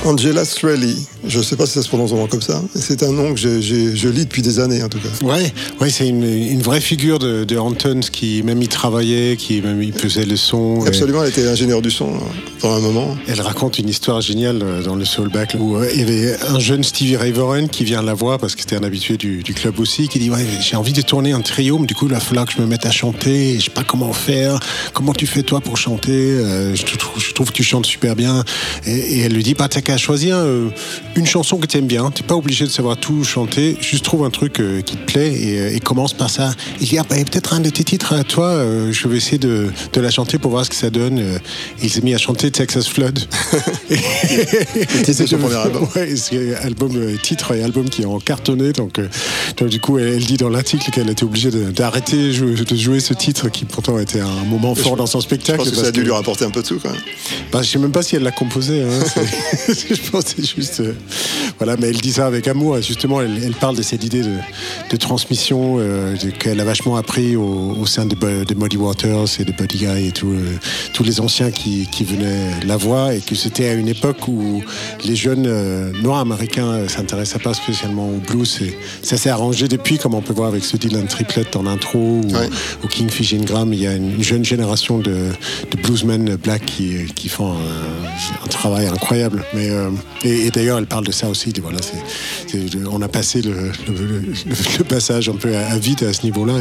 Angela 0.05 0.45
Strelly. 0.45 1.07
Je 1.27 1.39
ne 1.39 1.43
sais 1.43 1.57
pas 1.57 1.67
si 1.67 1.73
ça 1.75 1.83
se 1.83 1.89
prononce 1.89 2.11
vraiment 2.11 2.27
comme 2.27 2.43
ça. 2.43 2.63
C'est 2.75 3.03
un 3.03 3.13
nom 3.13 3.33
que 3.35 3.39
je 3.41 4.09
lis 4.09 4.25
depuis 4.25 4.43
des 4.43 4.59
années, 4.59 4.83
en 4.83 4.89
tout 4.89 4.99
cas. 4.99 5.25
Ouais, 5.27 5.53
ouais 5.81 5.91
c'est 5.91 6.09
une, 6.09 6.25
une 6.25 6.63
vraie 6.63 6.81
figure 6.81 7.19
de, 7.19 7.45
de 7.45 7.57
Hamptons 7.57 8.01
qui 8.11 8.43
même 8.43 8.61
y 8.63 8.69
travaillait, 8.69 9.37
qui 9.37 9.61
même 9.63 9.83
il 9.83 9.93
faisait 9.93 10.25
le 10.25 10.37
son. 10.37 10.85
et- 10.85 10.89
Absolument, 10.89 11.23
elle 11.23 11.31
était 11.31 11.47
ingénieure 11.47 11.83
du 11.83 11.91
son 11.91 12.15
euh, 12.15 12.19
pendant 12.61 12.77
un 12.77 12.81
moment. 12.81 13.17
Elle 13.29 13.41
raconte 13.41 13.79
une 13.79 13.89
histoire 13.89 14.21
géniale 14.21 14.61
euh, 14.63 14.83
dans 14.83 14.95
le 14.97 15.05
Soulback 15.05 15.57
où 15.59 15.77
euh, 15.77 15.89
il 15.95 16.01
y 16.01 16.03
avait 16.03 16.37
un 16.49 16.59
jeune 16.59 16.83
Stevie 16.83 17.17
Ray 17.17 17.33
Vaughan 17.33 17.67
qui 17.69 17.85
vient 17.85 18.03
la 18.03 18.15
voir 18.15 18.39
parce 18.39 18.55
que 18.55 18.61
c'était 18.63 18.77
un 18.77 18.83
habitué 18.85 19.17
du, 19.17 19.43
du 19.43 19.55
club 19.55 19.79
aussi, 19.79 20.09
qui 20.09 20.19
dit 20.19 20.31
ouais 20.31 20.45
j'ai 20.61 20.77
envie 20.77 20.93
de 20.93 21.03
tourner 21.03 21.33
un 21.33 21.41
trio, 21.41 21.79
mais 21.79 21.87
du 21.87 21.95
coup 21.95 22.07
il 22.07 22.13
va 22.13 22.21
falloir 22.21 22.47
que 22.47 22.53
je 22.57 22.61
me 22.61 22.67
mette 22.67 22.85
à 22.87 22.91
chanter, 22.91 23.59
je 23.59 23.65
sais 23.67 23.71
pas 23.71 23.85
comment 23.85 24.13
faire, 24.13 24.59
comment 24.93 25.13
tu 25.13 25.27
fais 25.27 25.43
toi 25.43 25.61
pour 25.61 25.77
chanter, 25.77 26.11
Euh, 26.13 26.75
je, 26.75 26.85
trouve, 26.97 27.23
je 27.23 27.33
trouve 27.33 27.49
que 27.49 27.55
tu 27.57 27.63
chantes 27.63 27.87
super 27.87 28.17
bien, 28.17 28.45
et, 28.87 28.91
et 28.93 29.21
elle 29.21 29.33
lui 29.33 29.43
dit 29.43 29.55
bah 29.55 29.69
t'as 29.69 29.81
qu'à 29.81 29.97
choisir 29.97 30.37
euh, 30.37 30.69
une 31.17 31.27
chanson 31.27 31.59
que 31.59 31.67
t'aimes 31.67 31.87
bien, 31.87 32.11
t'es 32.11 32.23
pas 32.23 32.35
obligé 32.37 32.65
de 32.65 32.71
savoir 32.71 32.97
tout 32.97 33.23
chanter, 33.25 33.77
juste 33.81 34.05
trouve 34.05 34.25
un 34.25 34.31
truc 34.31 34.61
euh, 34.61 34.81
qui 34.81 34.97
te 34.97 35.05
plaît 35.05 35.33
et, 35.33 35.59
euh, 35.61 35.75
et 35.77 35.81
commence 35.81 36.15
par 36.15 36.31
ça. 36.31 36.55
Il 36.81 36.89
dit 36.89 36.99
ah 36.99 37.05
bah, 37.09 37.17
peut-être 37.17 37.53
un 37.53 37.61
de 37.61 37.69
tes 37.71 37.85
titres 37.85 38.13
à 38.15 38.25
toi, 38.25 38.47
euh, 38.47 38.93
je 38.93 39.09
vais 39.09 39.17
essayer 39.19 39.39
de, 39.39 39.69
de 39.93 40.01
la 40.01 40.11
chanter 40.11 40.39
pour 40.39 40.51
voir 40.51 40.65
ce 40.65 40.71
que 40.71 40.77
ça 40.77 40.91
donne. 40.91 41.23
Il 41.83 41.91
s'est 41.91 42.01
mis 42.01 42.15
à 42.15 42.19
chanter 42.19 42.51
Texas 42.51 42.89
Flood. 42.89 43.19
C'était 45.05 45.27
son 45.27 45.39
premier 45.39 45.57
album. 45.57 45.87
Ouais, 45.97 46.17
c'est 46.17 46.55
album 46.57 47.17
titre 47.23 47.53
et 47.55 47.63
album 47.63 47.89
qui 47.89 48.03
est 48.03 48.07
en 48.07 48.19
cartonné. 48.19 48.73
Donc, 48.73 48.99
euh, 48.99 49.09
donc 49.59 49.69
du 49.69 49.81
coup, 49.81 49.99
elle, 49.99 50.09
elle 50.15 50.25
dit 50.25 50.37
dans 50.37 50.49
l'article 50.49 50.91
qu'elle 50.91 51.11
était 51.11 51.25
obligée 51.25 51.51
d'arrêter 51.51 52.17
de, 52.29 52.33
jouer- 52.33 52.55
de 52.55 52.77
jouer 52.77 53.01
ce 53.01 53.15
titre 53.15 53.49
qui 53.51 53.65
pourtant 53.65 53.99
était 53.99 54.21
un 54.21 54.45
moment 54.49 54.75
fort 54.75 54.97
dans 54.97 55.07
son 55.07 55.21
Je 55.21 55.25
spectacle. 55.27 55.59
pense 55.59 55.71
que 55.71 55.77
ça 55.77 55.87
a 55.87 55.91
dû 55.91 56.01
que- 56.01 56.05
lui 56.07 56.13
rapporter 56.13 56.45
un 56.45 56.51
peu 56.51 56.63
de 56.63 56.67
sous, 56.67 56.79
quand 56.79 56.91
même. 56.91 57.01
bah, 57.53 57.63
je 57.63 57.69
sais 57.71 57.79
même 57.79 57.93
pas 57.93 58.03
si 58.03 58.17
elle 58.17 58.23
l'a 58.23 58.31
composé. 58.31 58.83
Hein. 58.83 58.89
Je 59.69 60.11
pense 60.11 60.25
que 60.25 60.31
c'est 60.43 60.57
juste. 60.57 60.83
Voilà, 61.59 61.77
mais 61.79 61.89
elle 61.89 62.01
dit 62.01 62.13
ça 62.13 62.27
avec 62.27 62.49
amour. 62.49 62.79
Et 62.79 62.83
justement, 62.83 63.21
elle, 63.21 63.41
elle 63.45 63.53
parle 63.55 63.77
de 63.77 63.83
cette 63.83 64.05
idée 64.05 64.23
de, 64.23 64.35
de 64.91 64.97
transmission 64.97 65.77
euh, 65.79 66.17
qu'elle 66.39 66.61
a 66.61 66.65
vachement 66.65 66.97
appris 66.97 67.37
au, 67.37 67.77
au 67.81 67.87
sein 67.87 68.07
de, 68.07 68.15
de 68.45 68.55
Muddy 68.55 68.77
Waters 68.77 69.27
et 69.39 69.45
de 69.45 69.53
Buddy 69.53 69.79
Guy 69.79 70.07
et 70.09 70.13
tout, 70.13 70.31
euh, 70.33 70.57
tous 70.95 71.05
les 71.05 71.21
anciens 71.21 71.51
qui, 71.51 71.87
qui 71.91 72.05
venaient 72.05 72.51
la 72.67 72.77
voir. 72.77 73.11
Et 73.13 73.21
que 73.21 73.35
c'était 73.35 73.69
à 73.69 73.75
une 73.75 73.89
époque 73.89 74.27
où 74.29 74.63
les 75.05 75.17
jeunes 75.17 75.47
euh, 75.47 75.93
noirs 76.03 76.21
américains 76.21 76.69
euh, 76.69 76.89
s'intéressaient 76.89 77.39
pas 77.39 77.55
spécialement 77.55 78.09
au 78.09 78.19
blues. 78.19 78.59
Et 78.63 78.77
ça 79.03 79.17
s'est 79.17 79.31
arrangé 79.31 79.69
depuis, 79.69 79.99
comme 79.99 80.15
on 80.15 80.23
peut 80.23 80.33
voir 80.33 80.49
avec 80.49 80.65
ce 80.65 80.77
Dylan 80.77 81.07
Triplet 81.07 81.57
en 81.57 81.67
intro 81.67 81.99
ou, 81.99 82.23
Ouais. 82.33 82.49
ou 82.83 82.89
Kingfish 82.89 83.35
Ingram. 83.35 83.73
Il 83.73 83.81
y 83.81 83.87
a 83.87 83.95
une, 83.95 84.15
une 84.17 84.23
jeune 84.23 84.45
génération 84.45 84.99
de, 84.99 85.13
de 85.71 85.77
bluesmen 85.83 86.37
black 86.37 86.65
qui, 86.67 87.05
qui 87.15 87.29
font 87.29 87.53
un, 87.53 88.45
un 88.45 88.49
travail 88.49 88.87
incroyable. 88.87 89.45
Mais, 89.55 89.69
et, 90.25 90.47
et 90.47 90.51
d'ailleurs, 90.51 90.79
elle 90.79 90.87
parle 90.93 91.07
de 91.07 91.13
ça 91.13 91.27
aussi. 91.31 91.55
on 92.91 93.01
a 93.01 93.09
passé 93.09 93.41
le, 93.41 93.73
le- 93.89 94.85
passage 94.85 95.31
un 95.31 95.37
peu 95.37 95.57
à, 95.57 95.79
vide 95.79 96.03
à 96.05 96.13
ce 96.13 96.23
niveau-là. 96.25 96.53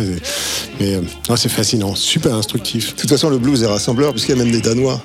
Mais 0.80 0.96
euh, 0.96 1.02
c'est 1.36 1.50
fascinant, 1.50 1.96
super 1.96 2.34
instructif. 2.36 2.96
De 2.96 3.02
toute 3.02 3.10
façon, 3.10 3.30
le 3.30 3.40
blues 3.40 3.62
est 3.62 3.68
rassembleur, 3.68 4.12
puisqu'il 4.14 4.38
y 4.38 4.40
a 4.40 4.44
même 4.44 4.54
des 4.54 4.62
Danois. 4.62 5.04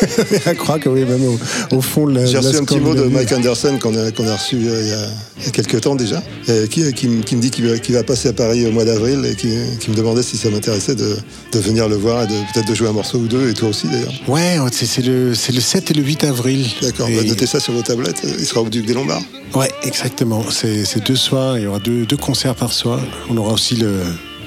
Je 0.46 0.50
crois 0.54 0.78
que 0.78 0.88
oui, 0.88 1.04
même 1.04 1.24
au, 1.24 1.38
au 1.76 1.80
fond 1.80 2.06
J'ai 2.26 2.38
reçu 2.38 2.56
un 2.56 2.64
petit 2.64 2.80
mot 2.80 2.94
de. 2.94 3.02
Mike 3.04 3.32
Anderson 3.32 3.78
qu'on 3.80 3.94
a, 3.96 4.04
reçu 4.36 4.56
euh, 4.56 4.80
il, 4.82 4.88
y 4.88 4.92
a, 4.92 5.06
il 5.40 5.44
y 5.46 5.48
a 5.48 5.50
quelques 5.50 5.80
temps 5.80 5.94
déjà, 5.94 6.22
et 6.48 6.68
qui, 6.68 6.92
qui, 6.92 7.08
me- 7.08 7.22
qui 7.22 7.36
me 7.36 7.40
dit 7.42 7.50
qu'il 7.50 7.64
va, 7.94 8.02
passer 8.02 8.28
à 8.28 8.32
Paris 8.32 8.66
au 8.66 8.72
mois 8.72 8.84
d'avril 8.84 9.24
et 9.24 9.34
qui, 9.34 9.48
qui 9.80 9.90
me 9.90 9.96
demandait 9.96 10.22
si 10.22 10.36
ça 10.36 10.48
m'intéressait 10.50 10.94
de, 10.94 11.16
de 11.52 11.58
venir 11.58 11.88
le 11.88 11.96
voir 11.96 12.22
et 12.24 12.26
peut-être 12.26 12.68
de 12.68 12.74
jouer 12.74 12.88
un 12.88 12.92
morceau 12.92 13.18
ou 13.18 13.26
deux, 13.26 13.50
et 13.50 13.54
toi 13.54 13.68
aussi 13.70 13.86
d'ailleurs. 13.88 14.12
Ouais, 14.28 14.56
c'est 14.72 15.04
le, 15.04 15.34
c'est 15.34 15.52
le 15.52 15.60
7 15.60 15.90
et 15.90 15.94
le 15.94 16.02
8 16.02 16.24
avril. 16.24 16.66
D'accord, 16.82 17.08
Et- 17.08 17.16
bah, 17.16 17.22
notez 17.26 17.46
ça 17.46 17.60
sur 17.60 17.72
vos 17.72 17.82
tablettes, 17.82 18.22
il 18.24 18.44
sera 18.44 18.62
au 18.62 18.68
Duc 18.68 18.86
des 18.86 18.94
Lombards. 18.94 19.22
Ouais, 19.54 19.70
exactement. 19.82 20.44
C'est 20.50 20.84
c'est 20.84 21.04
deux 21.04 21.16
soirs, 21.16 21.58
il 21.58 21.64
y 21.64 21.66
aura 21.66 21.80
deux, 21.80 22.06
deux 22.06 22.16
concerts 22.16 22.54
par 22.54 22.72
soir. 22.72 23.00
On 23.28 23.36
aura 23.36 23.52
aussi 23.54 23.74
le, 23.76 24.00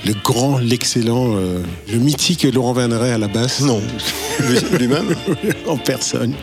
le 0.06 0.14
grand, 0.24 0.58
l'excellent, 0.58 1.36
euh, 1.38 1.60
le 1.92 1.98
mythique 2.00 2.44
Laurent 2.54 2.74
Verneret 2.74 3.12
à 3.12 3.18
la 3.18 3.28
basse. 3.28 3.62
Non, 3.62 3.82
Lui- 4.42 4.78
lui-même. 4.80 5.16
en 5.68 5.78
personne. 5.78 6.34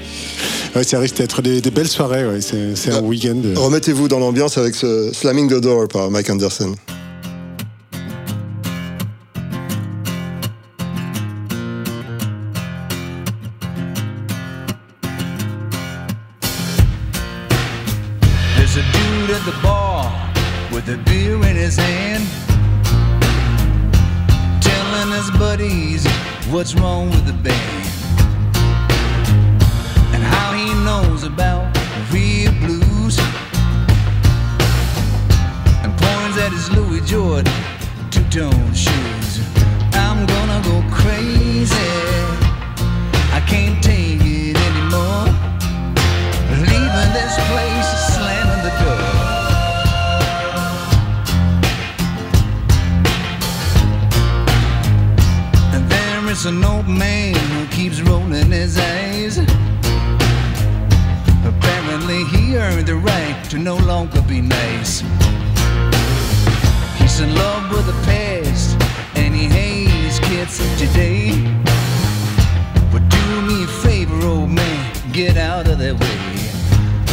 Ouais, 0.75 0.85
ça 0.85 0.99
risque 1.01 1.17
d'être 1.17 1.43
des, 1.43 1.61
des 1.61 1.71
belles 1.71 1.89
soirées, 1.89 2.25
ouais. 2.27 2.41
c'est 2.41 2.91
un 2.93 3.01
Bah, 3.01 3.07
week-end. 3.07 3.37
euh, 3.45 3.55
Remettez-vous 3.57 4.09
dans 4.09 4.19
l'ambiance 4.21 4.57
avec 4.57 4.75
ce 4.75 5.11
Slamming 5.13 5.49
the 5.51 5.61
Door 5.61 5.89
par 5.89 6.11
Mike 6.11 6.31
Anderson. 6.31 6.75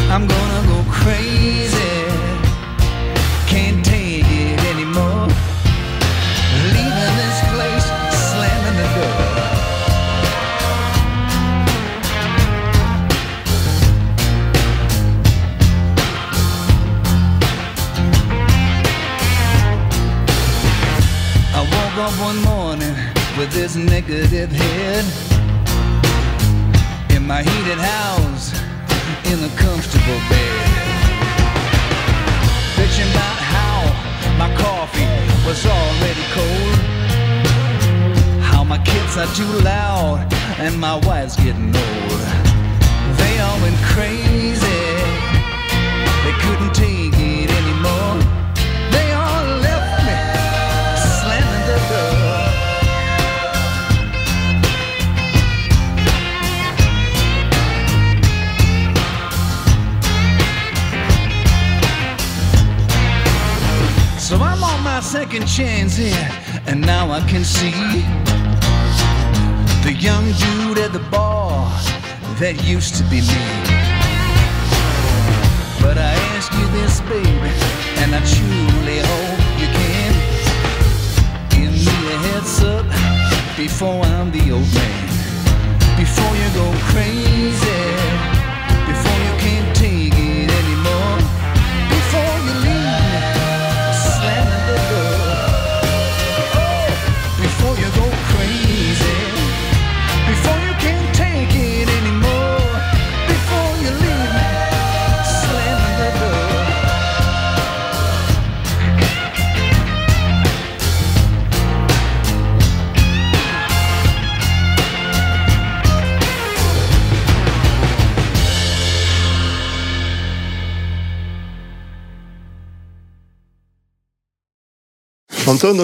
I'm 0.10 0.26
gonna 0.26 0.47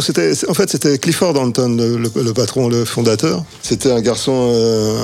C'était, 0.02 0.32
en 0.48 0.54
fait, 0.54 0.70
c'était 0.70 0.98
Clifford 0.98 1.38
Anton, 1.40 1.78
le 1.78 2.34
patron, 2.34 2.70
le 2.70 2.86
fondateur. 2.86 3.44
C'était 3.62 3.92
un 3.92 4.02
garçon 4.02 4.52
euh, 4.54 5.04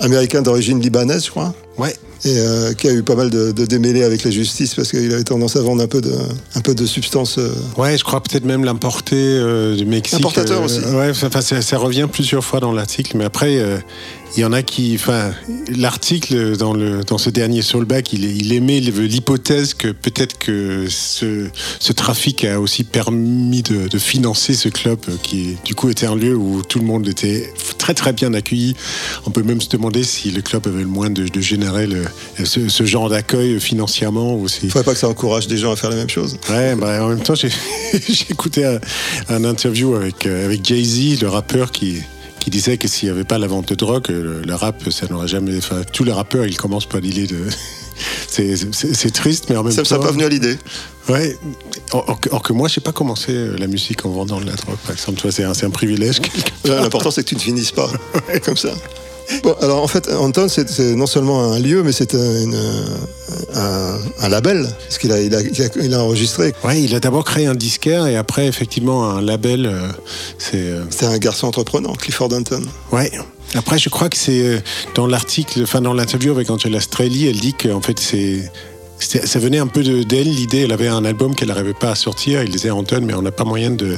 américain 0.00 0.42
d'origine 0.42 0.80
libanaise, 0.80 1.26
je 1.26 1.30
crois. 1.30 1.54
Ouais. 1.80 1.94
Et 2.22 2.36
euh, 2.36 2.74
qui 2.74 2.86
a 2.86 2.92
eu 2.92 3.02
pas 3.02 3.14
mal 3.14 3.30
de, 3.30 3.50
de 3.50 3.64
démêlés 3.64 4.02
avec 4.02 4.24
la 4.24 4.30
justice 4.30 4.74
parce 4.74 4.90
qu'il 4.90 5.10
avait 5.10 5.24
tendance 5.24 5.56
à 5.56 5.62
vendre 5.62 5.82
un 5.82 5.86
peu 5.86 6.02
de, 6.02 6.12
un 6.54 6.60
peu 6.60 6.74
de 6.74 6.84
euh, 6.84 7.54
Ouais, 7.78 7.96
je 7.96 8.04
crois 8.04 8.22
peut-être 8.22 8.44
même 8.44 8.62
l'importer 8.62 9.16
euh, 9.16 9.74
du 9.74 9.86
Mexique. 9.86 10.18
Importateur 10.18 10.62
aussi. 10.62 10.80
Ouais, 10.80 11.10
enfin, 11.10 11.40
ça, 11.40 11.62
ça 11.62 11.78
revient 11.78 12.06
plusieurs 12.12 12.44
fois 12.44 12.60
dans 12.60 12.72
l'article, 12.72 13.16
mais 13.16 13.24
après, 13.24 13.58
il 14.36 14.40
y 14.40 14.44
en 14.44 14.52
a 14.52 14.62
qui, 14.62 14.92
enfin, 14.94 15.32
l'article 15.74 16.56
dans 16.58 16.74
le 16.74 17.02
dans 17.04 17.18
ce 17.18 17.30
dernier 17.30 17.62
Soulback, 17.62 18.12
il, 18.12 18.24
il 18.24 18.52
émet 18.52 18.80
l'hypothèse 18.80 19.72
que 19.72 19.88
peut-être 19.88 20.38
que 20.38 20.86
ce, 20.88 21.48
ce 21.78 21.92
trafic 21.92 22.44
a 22.44 22.60
aussi 22.60 22.84
permis 22.84 23.62
de, 23.62 23.88
de 23.88 23.98
financer 23.98 24.52
ce 24.52 24.68
club 24.68 24.98
qui, 25.22 25.56
du 25.64 25.74
coup, 25.74 25.88
était 25.88 26.06
un 26.06 26.16
lieu 26.16 26.36
où 26.36 26.62
tout 26.62 26.78
le 26.78 26.84
monde 26.84 27.08
était 27.08 27.50
très 27.78 27.94
très 27.94 28.12
bien 28.12 28.34
accueilli. 28.34 28.76
On 29.26 29.30
peut 29.30 29.42
même 29.42 29.60
se 29.60 29.70
demander 29.70 30.04
si 30.04 30.30
le 30.30 30.42
club 30.42 30.66
avait 30.66 30.82
le 30.82 30.86
moins 30.86 31.08
de, 31.08 31.26
de 31.26 31.40
générer 31.72 31.86
le, 31.86 32.44
ce, 32.44 32.68
ce 32.68 32.84
genre 32.84 33.08
d'accueil 33.08 33.60
financièrement 33.60 34.34
ou 34.36 34.48
si. 34.48 34.68
faudrait 34.68 34.84
pas 34.84 34.92
que 34.94 34.98
ça 34.98 35.08
encourage 35.08 35.46
des 35.46 35.56
gens 35.56 35.72
à 35.72 35.76
faire 35.76 35.90
la 35.90 35.96
même 35.96 36.10
chose. 36.10 36.36
Ouais, 36.48 36.74
bah, 36.74 37.04
en 37.04 37.08
même 37.08 37.20
temps, 37.22 37.34
j'ai 37.34 37.50
écouté 38.30 38.64
un, 38.64 38.78
un 39.28 39.44
interview 39.44 39.94
avec, 39.94 40.26
euh, 40.26 40.44
avec 40.46 40.64
Jay-Z, 40.64 41.20
le 41.22 41.28
rappeur, 41.28 41.70
qui, 41.70 42.00
qui 42.40 42.50
disait 42.50 42.76
que 42.78 42.88
s'il 42.88 43.08
n'y 43.08 43.14
avait 43.14 43.24
pas 43.24 43.38
la 43.38 43.46
vente 43.46 43.68
de 43.68 43.74
drogue, 43.74 44.08
le, 44.08 44.42
le 44.42 44.54
rap, 44.54 44.82
ça 44.90 45.06
n'aurait 45.10 45.28
jamais. 45.28 45.56
Enfin, 45.58 45.82
tous 45.92 46.04
les 46.04 46.12
rappeurs, 46.12 46.46
ils 46.46 46.56
commencent 46.56 46.86
par 46.88 47.00
l'idée 47.00 47.26
de. 47.26 47.38
C'est 48.28 49.10
triste, 49.12 49.46
mais 49.50 49.56
en 49.56 49.62
même 49.62 49.72
Ça 49.72 49.82
temps. 49.82 49.88
serait 49.90 50.00
pas 50.00 50.12
venu 50.12 50.24
à 50.24 50.28
l'idée. 50.28 50.56
Ouais. 51.08 51.36
Or, 51.92 52.18
or 52.30 52.42
que- 52.42 52.52
moi, 52.54 52.68
je 52.68 52.78
n'ai 52.80 52.82
pas 52.84 52.92
commencé 52.92 53.32
euh, 53.32 53.56
la 53.58 53.66
musique 53.66 54.06
en 54.06 54.10
vendant 54.10 54.40
de 54.40 54.46
la 54.46 54.54
drogue, 54.54 54.78
par 54.86 54.92
exemple. 54.92 55.20
C'est 55.30 55.44
un, 55.64 55.70
privilège. 55.70 56.20
L'important, 56.64 57.10
c'est 57.10 57.24
que 57.24 57.28
tu 57.28 57.34
ne 57.34 57.40
finisses 57.40 57.72
pas 57.72 57.90
comme 58.44 58.56
ça. 58.56 58.70
Bon, 59.42 59.54
alors 59.60 59.82
en 59.82 59.86
fait, 59.86 60.08
Anton, 60.12 60.48
c'est 60.48 60.80
non 60.96 61.06
seulement 61.06 61.52
un 61.52 61.58
lieu, 61.58 61.82
mais 61.82 61.92
c'est 61.92 62.14
un, 62.14 63.98
un, 64.20 64.28
label, 64.28 64.68
parce 64.84 64.98
qu'il 64.98 65.12
a, 65.12 65.20
il 65.20 65.34
a, 65.34 65.40
il 65.82 65.94
a, 65.94 66.02
enregistré. 66.02 66.52
Ouais, 66.64 66.82
il 66.82 66.94
a 66.94 67.00
d'abord 67.00 67.24
créé 67.24 67.46
un 67.46 67.54
disquaire 67.54 68.06
et 68.06 68.16
après, 68.16 68.46
effectivement, 68.46 69.08
un 69.10 69.22
label. 69.22 69.66
euh, 69.66 69.88
c'est. 70.38 70.56
euh, 70.58 70.84
C'est 70.90 71.06
un 71.06 71.18
garçon 71.18 71.46
entreprenant, 71.46 71.92
Clifford 71.94 72.32
Anton. 72.32 72.62
Ouais. 72.92 73.10
Après, 73.54 73.78
je 73.78 73.88
crois 73.88 74.08
que 74.08 74.16
c'est 74.16 74.42
euh, 74.44 74.58
dans 74.94 75.06
l'article, 75.06 75.60
enfin 75.62 75.80
dans 75.80 75.92
l'interview 75.94 76.30
avec 76.32 76.50
Angela 76.50 76.80
Strelly, 76.80 77.26
elle 77.26 77.40
dit 77.40 77.54
qu'en 77.54 77.80
fait 77.80 77.98
c'est 77.98 78.50
ça 79.00 79.38
venait 79.38 79.58
un 79.58 79.66
peu 79.66 79.82
de- 79.82 80.02
d'elle 80.02 80.28
l'idée. 80.30 80.58
Elle 80.64 80.72
avait 80.72 80.86
un 80.88 81.04
album 81.06 81.34
qu'elle 81.34 81.48
n'arrivait 81.48 81.72
pas 81.72 81.92
à 81.92 81.94
sortir. 81.94 82.42
Il 82.42 82.50
disait 82.50 82.70
Anton, 82.70 83.00
mais 83.02 83.14
on 83.14 83.22
n'a 83.22 83.32
pas 83.32 83.44
moyen 83.44 83.70
de 83.70 83.96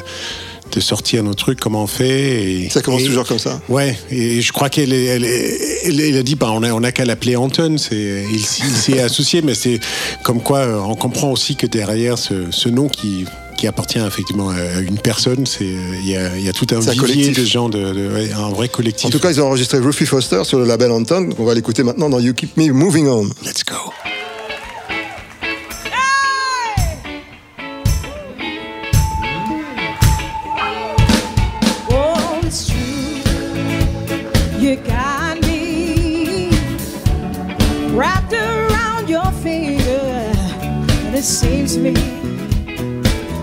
de 0.73 0.81
sortir 0.81 1.23
nos 1.23 1.35
trucs. 1.35 1.61
Comment 1.61 1.83
on 1.85 1.87
fait 1.87 2.43
et, 2.65 2.69
Ça 2.71 2.83
commence 2.83 3.03
et- 3.03 3.07
toujours 3.07 3.27
comme 3.27 3.39
ça. 3.39 3.61
Ouais, 3.69 3.97
et 4.11 4.41
je 4.41 4.53
crois 4.53 4.69
qu'elle 4.69 4.93
est- 4.93 5.05
elle, 5.05 5.25
est- 5.25 5.87
elle, 5.87 6.01
elle 6.01 6.17
a 6.19 6.23
dit 6.23 6.35
bah, 6.35 6.51
on 6.53 6.63
a, 6.63 6.73
on 6.73 6.83
a 6.83 6.93
qu'à 6.93 7.05
l'appeler 7.05 7.37
Anton. 7.37 7.77
Il, 7.91 8.35
il 8.35 8.41
s'est 8.45 9.01
associé, 9.01 9.43
mais 9.43 9.55
c'est 9.55 9.81
comme 10.23 10.41
quoi 10.43 10.59
euh, 10.59 10.79
on 10.81 10.95
comprend 10.95 11.31
aussi 11.31 11.57
que 11.57 11.67
derrière 11.67 12.19
ce, 12.19 12.51
ce 12.51 12.69
nom 12.69 12.89
qui, 12.89 13.25
qui 13.59 13.67
appartient 13.67 13.99
effectivement 13.99 14.51
à 14.51 14.81
une 14.81 14.99
personne, 14.99 15.47
c'est, 15.47 15.65
il 15.65 16.09
y, 16.09 16.17
a, 16.17 16.37
il 16.37 16.45
y 16.45 16.49
a 16.49 16.53
tout 16.53 16.67
un 16.73 16.81
vivier 16.81 16.97
collectif. 16.97 17.39
de 17.39 17.45
gens, 17.45 17.69
de, 17.69 18.33
un 18.35 18.51
vrai 18.51 18.69
collectif. 18.69 19.07
En 19.07 19.11
tout 19.11 19.21
cas, 19.21 19.31
ils 19.31 19.41
ont 19.41 19.47
enregistré 19.47 19.79
Rufy 19.79 20.07
Foster 20.07 20.43
sur 20.45 20.59
le 20.59 20.65
label 20.65 20.91
Anton. 20.91 21.29
On 21.39 21.45
va 21.45 21.55
l'écouter 21.55 21.83
maintenant 21.83 22.09
dans 22.11 22.19
You 22.19 22.33
Keep 22.35 22.57
Me 22.57 22.73
Moving 22.73 23.07
On. 23.09 23.25
Let's 23.45 23.65
go. 23.65 23.77
Me, 41.83 41.95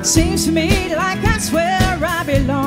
seems 0.04 0.46
to 0.46 0.52
me 0.52 0.96
like 0.96 1.22
that's 1.22 1.52
where 1.52 2.00
I 2.02 2.24
belong. 2.24 2.59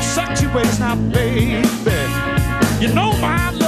Just 0.00 0.16
love 0.16 0.28
your 0.28 0.36
sexy 0.36 0.46
ways 0.48 0.78
now, 0.80 0.96
baby. 1.12 1.66
You 2.80 2.92
know 2.94 3.12
my 3.20 3.59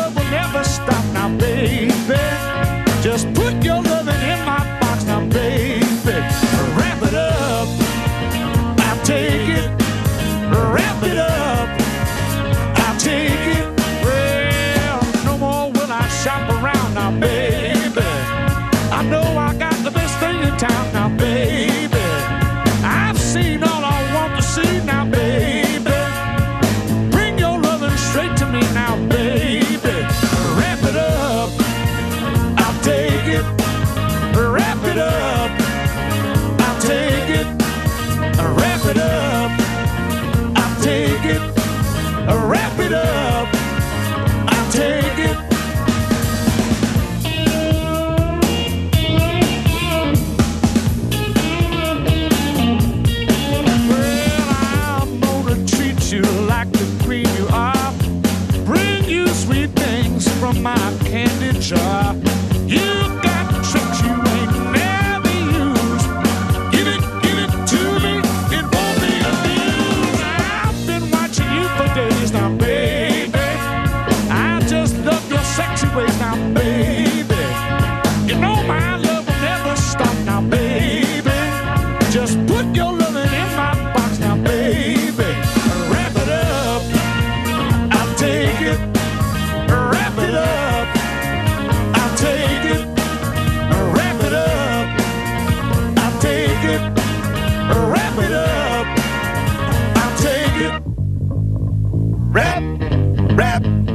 Wrap, 102.32 102.62
wrap, 103.36 103.91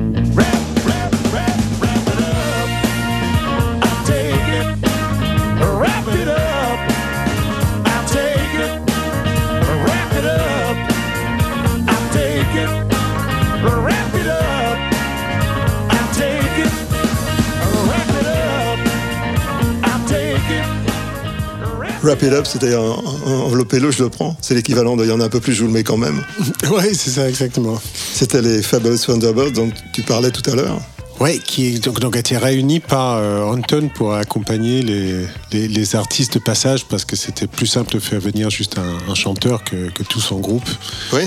Wrap 22.08 22.24
it 22.24 22.32
up, 22.32 22.48
un- 22.63 23.30
enveloppez-le, 23.30 23.91
je 23.91 24.02
le 24.04 24.10
prends. 24.10 24.38
C'est 24.41 24.54
l'équivalent 24.56 24.96
de 24.96 25.04
il 25.04 25.10
y 25.10 25.12
en 25.12 25.20
a 25.20 25.26
un 25.26 25.30
peu 25.30 25.41
plus, 25.41 25.52
je 25.54 25.62
vous 25.62 25.67
le 25.67 25.74
mets 25.74 25.84
quand 25.84 25.98
même. 25.98 26.24
Oui, 26.72 26.84
c'est 26.93 27.10
ça, 27.10 27.28
exactement. 27.28 27.78
C'était 28.13 28.41
les 28.41 28.62
Fabulous 28.62 28.98
Thunderbirds 28.98 29.52
dont 29.52 29.70
tu 29.93 30.04
parlais 30.04 30.32
tout 30.32 30.50
à 30.50 30.56
l'heure. 30.56 30.80
Ouais, 31.20 31.39
qui 31.39 31.65
est 31.76 31.80
donc, 31.84 32.00
donc 32.00 32.15
a 32.15 32.20
été 32.20 32.38
réuni 32.38 32.80
par 32.80 33.17
euh, 33.17 33.41
Anton 33.43 33.89
pour 33.96 34.13
accompagner 34.13 34.84
les, 34.84 35.26
les, 35.52 35.67
les 35.67 35.96
artistes 35.96 36.36
de 36.36 36.39
passage 36.39 36.86
parce 36.86 37.06
que 37.06 37.15
c'était 37.15 37.48
plus 37.48 37.65
simple 37.65 37.96
de 37.96 38.00
faire 38.00 38.20
venir 38.20 38.52
juste 38.52 38.78
un, 38.78 39.12
un 39.12 39.15
chanteur 39.15 39.63
que, 39.63 39.89
que 39.89 40.04
tout 40.04 40.20
son 40.22 40.38
groupe. 40.39 40.70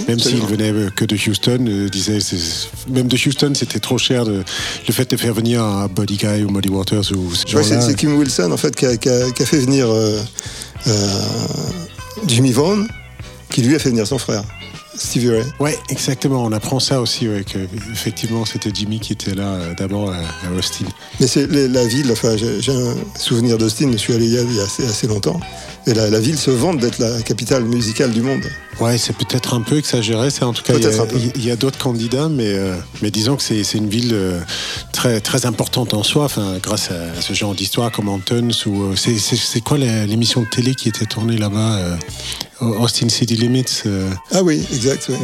même 0.07 0.21
s'il 0.21 0.41
venait 0.47 0.71
euh, 0.71 0.91
que 0.95 1.05
de 1.05 1.17
Houston, 1.17 1.59
euh, 1.69 1.89
disait 1.89 2.19
même 2.89 3.09
de 3.09 3.17
Houston 3.17 3.53
c'était 3.57 3.81
trop 3.81 3.99
cher 3.99 4.25
de- 4.25 4.45
le 4.87 4.95
fait 4.95 5.11
de 5.11 5.17
faire 5.17 5.35
venir 5.35 5.61
un 5.65 5.89
Buddy 5.89 6.19
Guy 6.19 6.45
ou 6.45 6.51
Muddy 6.51 6.69
Waters 6.69 7.11
ou 7.17 7.35
ce 7.35 7.57
Ouais, 7.57 7.65
c'est 7.65 7.97
Kim 7.97 8.17
Wilson 8.17 8.53
en 8.53 8.57
fait 8.57 8.77
qui 8.77 8.87
a, 8.87 8.97
qui 8.97 9.09
a- 9.09 9.33
qui 9.33 9.43
a 9.43 9.47
fait 9.47 9.59
venir 9.59 9.89
euh, 9.91 10.21
Jimmy 12.27 12.53
Vaughan, 12.53 12.85
qui 13.51 13.63
lui 13.63 13.75
a 13.75 13.79
fait 13.79 13.91
venir 13.91 14.07
son 14.07 14.19
frère, 14.19 14.45
Stevie 14.95 15.31
Ray. 15.31 15.45
Ouais, 15.59 15.79
exactement. 15.89 16.45
On 16.45 16.53
apprend 16.53 16.79
ça 16.79 17.01
aussi, 17.01 17.29
ouais, 17.29 17.43
que 17.45 17.59
effectivement 17.91 18.45
c'était 18.45 18.71
Jimmy 18.73 19.01
qui 19.01 19.13
était 19.15 19.35
là 19.35 19.55
euh, 19.55 19.75
d'abord 19.75 20.13
à, 20.13 20.17
à 20.17 20.53
Austin. 20.57 20.85
Mais 21.19 21.27
c'est 21.27 21.47
la 21.47 21.87
ville, 21.87 22.11
enfin 22.13 22.37
j'ai 22.37 22.73
un 22.73 22.95
souvenir 23.19 23.57
d'Austin, 23.57 23.91
je 23.93 23.97
suis 23.97 24.13
allé 24.13 24.27
il 24.27 24.35
y 24.35 24.39
a, 24.39 24.43
il 24.43 24.55
y 24.55 24.61
a 24.61 24.65
assez, 24.65 24.85
assez 24.85 25.07
longtemps, 25.07 25.41
et 25.87 25.95
la, 25.95 26.11
la 26.11 26.21
ville 26.21 26.39
se 26.39 26.51
vante 26.51 26.79
d'être 26.79 26.99
la 26.99 27.23
capitale 27.23 27.65
musicale 27.65 28.11
du 28.11 28.23
monde. 28.23 28.43
Ouais, 28.81 28.97
c'est 28.97 29.15
peut-être 29.15 29.55
un 29.55 29.61
peu 29.61 29.77
exagéré. 29.77 30.31
C'est 30.31 30.43
en 30.43 30.53
tout 30.53 30.63
cas, 30.63 30.75
il 30.75 31.45
y 31.45 31.51
a, 31.51 31.57
d'autres 31.57 31.79
candidats, 31.79 32.29
mais, 32.29 32.47
euh, 32.55 32.75
mais 33.03 33.11
disons 33.11 33.37
que 33.37 33.43
c'est 33.43 33.75
une 33.75 33.89
ville 33.89 34.13
euh, 34.15 34.41
très, 34.93 35.21
très 35.21 35.45
importante 35.45 35.93
en 35.93 36.03
soi, 36.03 36.25
enfin, 36.25 36.59
grâce 36.63 36.91
à 36.91 37.21
ce 37.21 37.35
genre 37.35 37.55
d'histoire 37.55 37.93
comme 37.93 38.09
Antons. 38.09 38.49
Ou, 38.67 38.85
euh, 38.85 38.97
c'est- 38.97 39.61
quoi 39.61 39.77
l'émission 39.77 40.41
de 40.41 40.47
télé 40.47 40.75
qui 40.75 40.89
était 40.89 41.05
tournée 41.05 41.37
là-bas 41.37 41.77
euh, 41.77 41.97
Austin 42.61 43.09
City 43.09 43.37
Limits. 43.37 43.83
Ah 44.33 44.43
oui, 44.43 44.63
exact. 44.73 45.07
oui. 45.11 45.17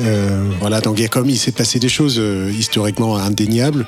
voilà, 0.60 0.80
donc 0.80 0.98
il 0.98 1.02
y 1.02 1.04
a 1.04 1.08
comme 1.08 1.28
il 1.28 1.38
s'est 1.38 1.52
passé 1.52 1.78
des 1.78 1.88
choses 1.88 2.20
historiquement 2.58 3.16
indéniables. 3.16 3.86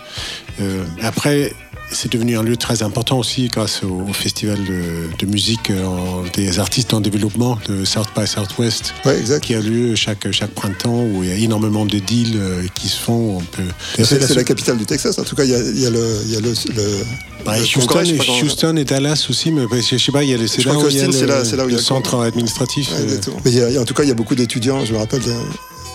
Après, 1.03 1.53
c'est 1.91 2.13
devenu 2.13 2.37
un 2.37 2.43
lieu 2.43 2.57
très 2.57 2.83
important 2.83 3.19
aussi 3.19 3.49
grâce 3.49 3.83
au, 3.83 4.03
au 4.09 4.13
festival 4.13 4.59
de, 4.65 5.09
de 5.19 5.27
musique 5.27 5.71
euh, 5.71 5.85
en- 5.85 6.23
des 6.35 6.59
artistes 6.59 6.93
en 6.95 7.01
développement, 7.01 7.59
le 7.69 7.85
South 7.85 8.09
by 8.17 8.27
Southwest, 8.27 8.95
qui 9.41 9.55
a 9.55 9.61
lieu 9.61 9.95
chaque, 9.95 10.31
chaque 10.33 10.51
printemps 10.51 11.05
où 11.05 11.23
il 11.25 11.29
y 11.31 11.33
a 11.33 11.37
énormément 11.37 11.87
de 11.87 11.99
deals 11.99 12.37
euh, 12.37 12.63
qui 12.75 12.89
se 12.89 12.99
font. 12.99 13.39
On 13.39 13.41
peut... 13.41 13.63
C'est 14.05 14.35
la 14.35 14.45
capitale 14.45 14.77
du 14.79 14.87
Texas. 14.87 15.19
En 15.19 15.25
tout 15.25 15.35
cas, 15.37 15.45
il 15.45 15.51
y 15.51 15.55
a, 15.55 15.59
il 15.59 15.81
y 15.81 15.87
a 15.87 15.91
le, 15.91 16.21
il 16.27 16.33
y 16.33 16.37
a 16.37 16.41
le, 16.41 16.51
le- 16.51 17.05
Bah, 17.45 17.57
le 17.57 17.63
Houston, 17.65 17.81
congrès, 17.87 18.09
et, 18.09 18.43
Houston 18.45 18.77
et 18.77 18.85
Dallas 18.85 19.27
aussi, 19.31 19.51
mais 19.51 19.63
je 19.81 19.97
sais 19.97 20.13
pas, 20.13 20.23
il 20.25 20.31
y 20.31 20.35
a 20.35 20.37
les, 20.37 20.49
c'est 20.49 20.65
là 20.65 20.77
où 20.79 20.89
il 20.89 20.97
y 20.97 21.01
a 21.01 21.07
le, 21.07 21.13
c'est 21.13 21.27
là- 21.27 21.45
c'est 21.45 21.57
là 21.57 21.65
où 21.65 21.69
il 21.69 21.73
y 21.73 21.75
a 21.75 21.79
le 21.79 21.83
le 21.83 21.83
centre 21.83 22.21
administratif. 22.21 22.91
Ouais, 22.93 22.97
euh. 23.13 23.19
Mais 23.45 23.51
il 23.53 23.57
y 23.59 23.77
a- 23.77 23.81
en 23.81 23.85
tout 23.85 23.95
cas, 23.95 24.03
il 24.03 24.09
y 24.09 24.13
a 24.13 24.15
beaucoup 24.15 24.35
d'étudiants. 24.35 24.85
Je 24.85 24.93
me 24.93 24.99
rappelle, 24.99 25.23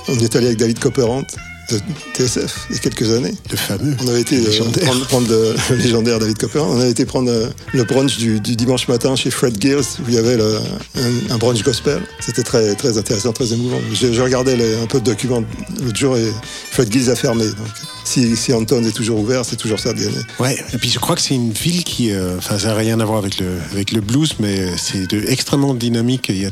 on 0.07 0.17
est 0.19 0.35
allé 0.35 0.47
avec 0.47 0.57
David 0.57 0.79
Copperant 0.79 1.23
de 1.71 1.79
TSF 2.13 2.67
il 2.69 2.75
y 2.75 2.79
a 2.79 2.81
quelques 2.81 3.09
années. 3.11 3.33
Le 3.51 3.57
fameux. 3.57 3.95
On 4.03 4.07
avait 4.07 4.21
été 4.21 4.37
euh, 4.37 4.45
Légendaire. 4.49 4.83
prendre, 4.83 5.05
prendre 5.07 5.27
le, 5.29 5.55
le 5.69 5.75
légendaire 5.75 6.19
David 6.19 6.37
Copperant. 6.37 6.69
On 6.71 6.79
avait 6.79 6.91
été 6.91 7.05
prendre 7.05 7.29
euh, 7.31 7.47
le 7.73 7.83
brunch 7.83 8.17
du, 8.17 8.39
du 8.39 8.55
dimanche 8.55 8.87
matin 8.87 9.15
chez 9.15 9.31
Fred 9.31 9.59
Gills 9.61 9.79
où 9.99 10.09
il 10.09 10.13
y 10.13 10.17
avait 10.17 10.37
le- 10.37 10.57
un, 10.97 11.33
un 11.33 11.37
brunch 11.37 11.63
gospel. 11.63 12.01
C'était 12.19 12.43
très, 12.43 12.75
très 12.75 12.97
intéressant, 12.97 13.31
très 13.33 13.53
émouvant. 13.53 13.79
Je, 13.93 14.11
je 14.13 14.21
regardais 14.21 14.55
les- 14.55 14.75
un 14.75 14.87
peu 14.87 14.99
de 14.99 15.05
documents 15.05 15.43
l'autre 15.83 15.97
jour 15.97 16.17
et 16.17 16.31
Fred 16.71 16.91
Gills 16.91 17.09
a 17.09 17.15
fermé. 17.15 17.45
Donc, 17.45 17.67
si, 18.05 18.35
si 18.35 18.51
Anton 18.53 18.83
est 18.83 18.91
toujours 18.91 19.19
ouvert, 19.19 19.45
c'est 19.45 19.55
toujours 19.55 19.79
ça 19.79 19.93
de 19.93 19.99
gagner. 19.99 20.17
Ouais, 20.39 20.57
et 20.73 20.77
puis 20.77 20.89
je 20.89 20.99
crois 20.99 21.15
que 21.15 21.21
c'est 21.21 21.35
une 21.35 21.51
ville 21.53 21.83
qui, 21.85 22.11
euh, 22.11 22.37
enfin, 22.37 22.59
ça 22.59 22.67
n'a 22.67 22.73
rien 22.75 22.99
à 22.99 23.05
voir 23.05 23.19
avec 23.19 23.39
le, 23.39 23.47
avec 23.71 23.91
le 23.93 24.01
blues, 24.01 24.33
mais 24.39 24.67
c'est 24.77 25.13
extrêmement 25.29 25.73
dynamique. 25.73 26.25
Il 26.29 26.41
y 26.41 26.45
a 26.45 26.49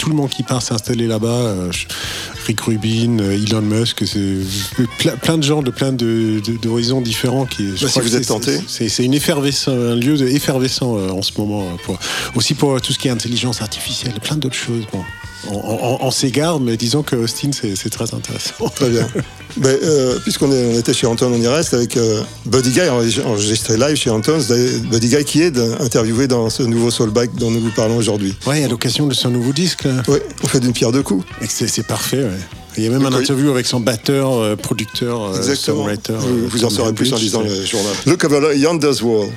tout 0.00 0.08
le 0.08 0.16
monde 0.16 0.30
qui 0.30 0.42
part 0.42 0.62
s'installer 0.62 1.06
là-bas. 1.06 1.28
euh, 1.28 1.70
Rick 2.46 2.62
Rubin, 2.62 3.18
euh, 3.20 3.36
Elon 3.46 3.60
Musk, 3.60 4.02
c'est 4.06 4.38
plein, 4.98 5.14
plein 5.16 5.36
de 5.36 5.42
gens 5.42 5.60
de 5.62 5.70
plein 5.70 5.92
de- 5.92 6.40
de- 6.44 6.56
d'horizons 6.56 7.02
différents 7.02 7.44
qui. 7.44 7.66
je 7.66 7.72
Bah, 7.72 7.76
si 7.78 7.86
crois 7.90 8.02
vous 8.02 8.16
êtes 8.16 8.22
c'est- 8.22 8.28
tenté. 8.28 8.58
c'est 8.66 8.88
c'est 8.88 9.04
une 9.04 9.12
effervescence, 9.14 9.68
un 9.68 9.94
lieu 9.96 10.20
effervescent 10.34 10.96
euh, 10.96 11.10
en 11.10 11.20
ce 11.22 11.32
moment. 11.38 11.64
Pour, 11.84 11.98
aussi 12.34 12.54
pour 12.54 12.80
tout 12.80 12.92
ce 12.94 12.98
qui 12.98 13.08
est 13.08 13.10
intelligence 13.10 13.60
artificielle, 13.60 14.14
plein 14.22 14.36
d'autres 14.36 14.56
choses. 14.56 14.84
Bon, 14.90 15.02
on, 15.48 15.54
on- 15.54 15.98
on 16.06 16.10
s'égare, 16.10 16.60
mais 16.60 16.76
disons 16.76 17.02
que 17.02 17.16
Austin, 17.16 17.50
c'est 17.52 17.90
très 17.90 18.12
intéressant. 18.14 18.68
Très 18.74 18.88
bien. 18.90 19.06
Euh, 19.64 20.16
Puisqu'on 20.20 20.48
on 20.48 20.78
était 20.78 20.94
chez 20.94 21.08
Anton, 21.08 21.32
on 21.34 21.42
y 21.42 21.48
reste 21.48 21.74
avec 21.74 21.96
euh, 21.96 22.22
Buddy 22.46 22.70
Guy, 22.70 22.82
enregistré 22.88 23.76
live 23.76 23.96
chez 23.96 24.08
Anton. 24.08 24.38
C'est 24.40 24.80
Buddy 24.88 25.08
Guy 25.08 25.24
qui 25.24 25.42
est 25.42 25.58
interviewé 25.80 26.28
dans 26.28 26.48
ce 26.50 26.62
nouveau 26.62 26.92
Soulback 26.92 27.34
dont 27.34 27.50
nous 27.50 27.58
vous 27.58 27.72
parlons 27.72 27.96
aujourd'hui. 27.96 28.36
Ouais, 28.46 28.62
à 28.62 28.68
l'occasion 28.68 29.08
de 29.08 29.12
son 29.12 29.28
nouveau 29.30 29.52
disque. 29.52 29.88
Oui, 30.06 30.18
on 30.44 30.46
fait 30.46 30.60
d'une 30.60 30.72
pierre 30.72 30.92
deux 30.92 31.02
coups. 31.02 31.26
C'est 31.48 31.84
parfait, 31.84 32.18
ouais. 32.22 32.38
Il 32.76 32.84
y 32.84 32.86
a 32.86 32.90
même 32.90 33.04
un 33.04 33.10
Oui. 33.10 33.22
interview 33.24 33.50
avec 33.50 33.66
son 33.66 33.80
batteur, 33.80 34.34
euh, 34.38 34.54
producteur, 34.54 35.36
Exactement. 35.36 35.78
songwriter. 35.78 36.12
Vous, 36.16 36.46
vous 36.46 36.64
en 36.64 36.70
saurez 36.70 36.92
plus 36.92 37.12
en 37.12 37.16
lisant 37.16 37.40
le 37.42 37.64
journal. 37.66 37.92
Look 38.06 38.22
over 38.22 38.56
yonder's 38.56 39.02
wall. 39.02 39.30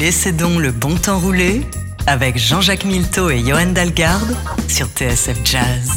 Laissez 0.00 0.32
donc 0.32 0.58
le 0.58 0.72
bon 0.72 0.96
temps 0.96 1.18
rouler 1.20 1.62
avec 2.06 2.38
Jean-Jacques 2.38 2.84
Milteau 2.84 3.30
et 3.30 3.38
Johan 3.38 3.66
Dalgarde 3.66 4.34
sur 4.66 4.86
TSF 4.86 5.38
Jazz. 5.44 5.90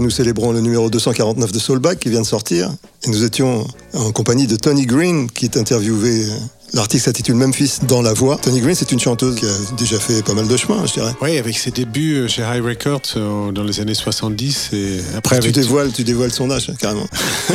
Nous 0.00 0.10
célébrons 0.10 0.52
le 0.52 0.60
numéro 0.60 0.90
249 0.90 1.52
de 1.52 1.58
Soulback 1.58 1.98
qui 1.98 2.08
vient 2.08 2.22
de 2.22 2.26
sortir. 2.26 2.70
Et 3.04 3.10
nous 3.10 3.24
étions 3.24 3.66
en 3.94 4.12
compagnie 4.12 4.46
de 4.46 4.56
Tony 4.56 4.86
Green 4.86 5.30
qui 5.30 5.44
est 5.44 5.56
interviewé. 5.56 6.24
L'article 6.72 7.02
s'intitule 7.04 7.34
Memphis 7.34 7.78
dans 7.88 8.00
la 8.00 8.12
voix. 8.12 8.38
Tony 8.40 8.60
Green, 8.60 8.74
c'est 8.76 8.92
une 8.92 9.00
chanteuse 9.00 9.34
qui 9.36 9.44
a 9.46 9.48
déjà 9.76 9.98
fait 9.98 10.22
pas 10.22 10.34
mal 10.34 10.46
de 10.46 10.56
chemin, 10.56 10.86
je 10.86 10.92
dirais. 10.92 11.12
Oui, 11.20 11.36
avec 11.36 11.58
ses 11.58 11.72
débuts 11.72 12.14
euh, 12.16 12.28
chez 12.28 12.42
High 12.42 12.62
Records 12.64 13.00
euh, 13.16 13.50
dans 13.50 13.64
les 13.64 13.80
années 13.80 13.94
70 13.94 14.70
et 14.72 15.00
après 15.16 15.40
tu 15.40 15.50
dévoiles, 15.52 15.90
tu 15.92 16.04
dévoiles 16.04 16.30
son 16.30 16.50
âge, 16.50 16.70
carrément. 16.78 17.06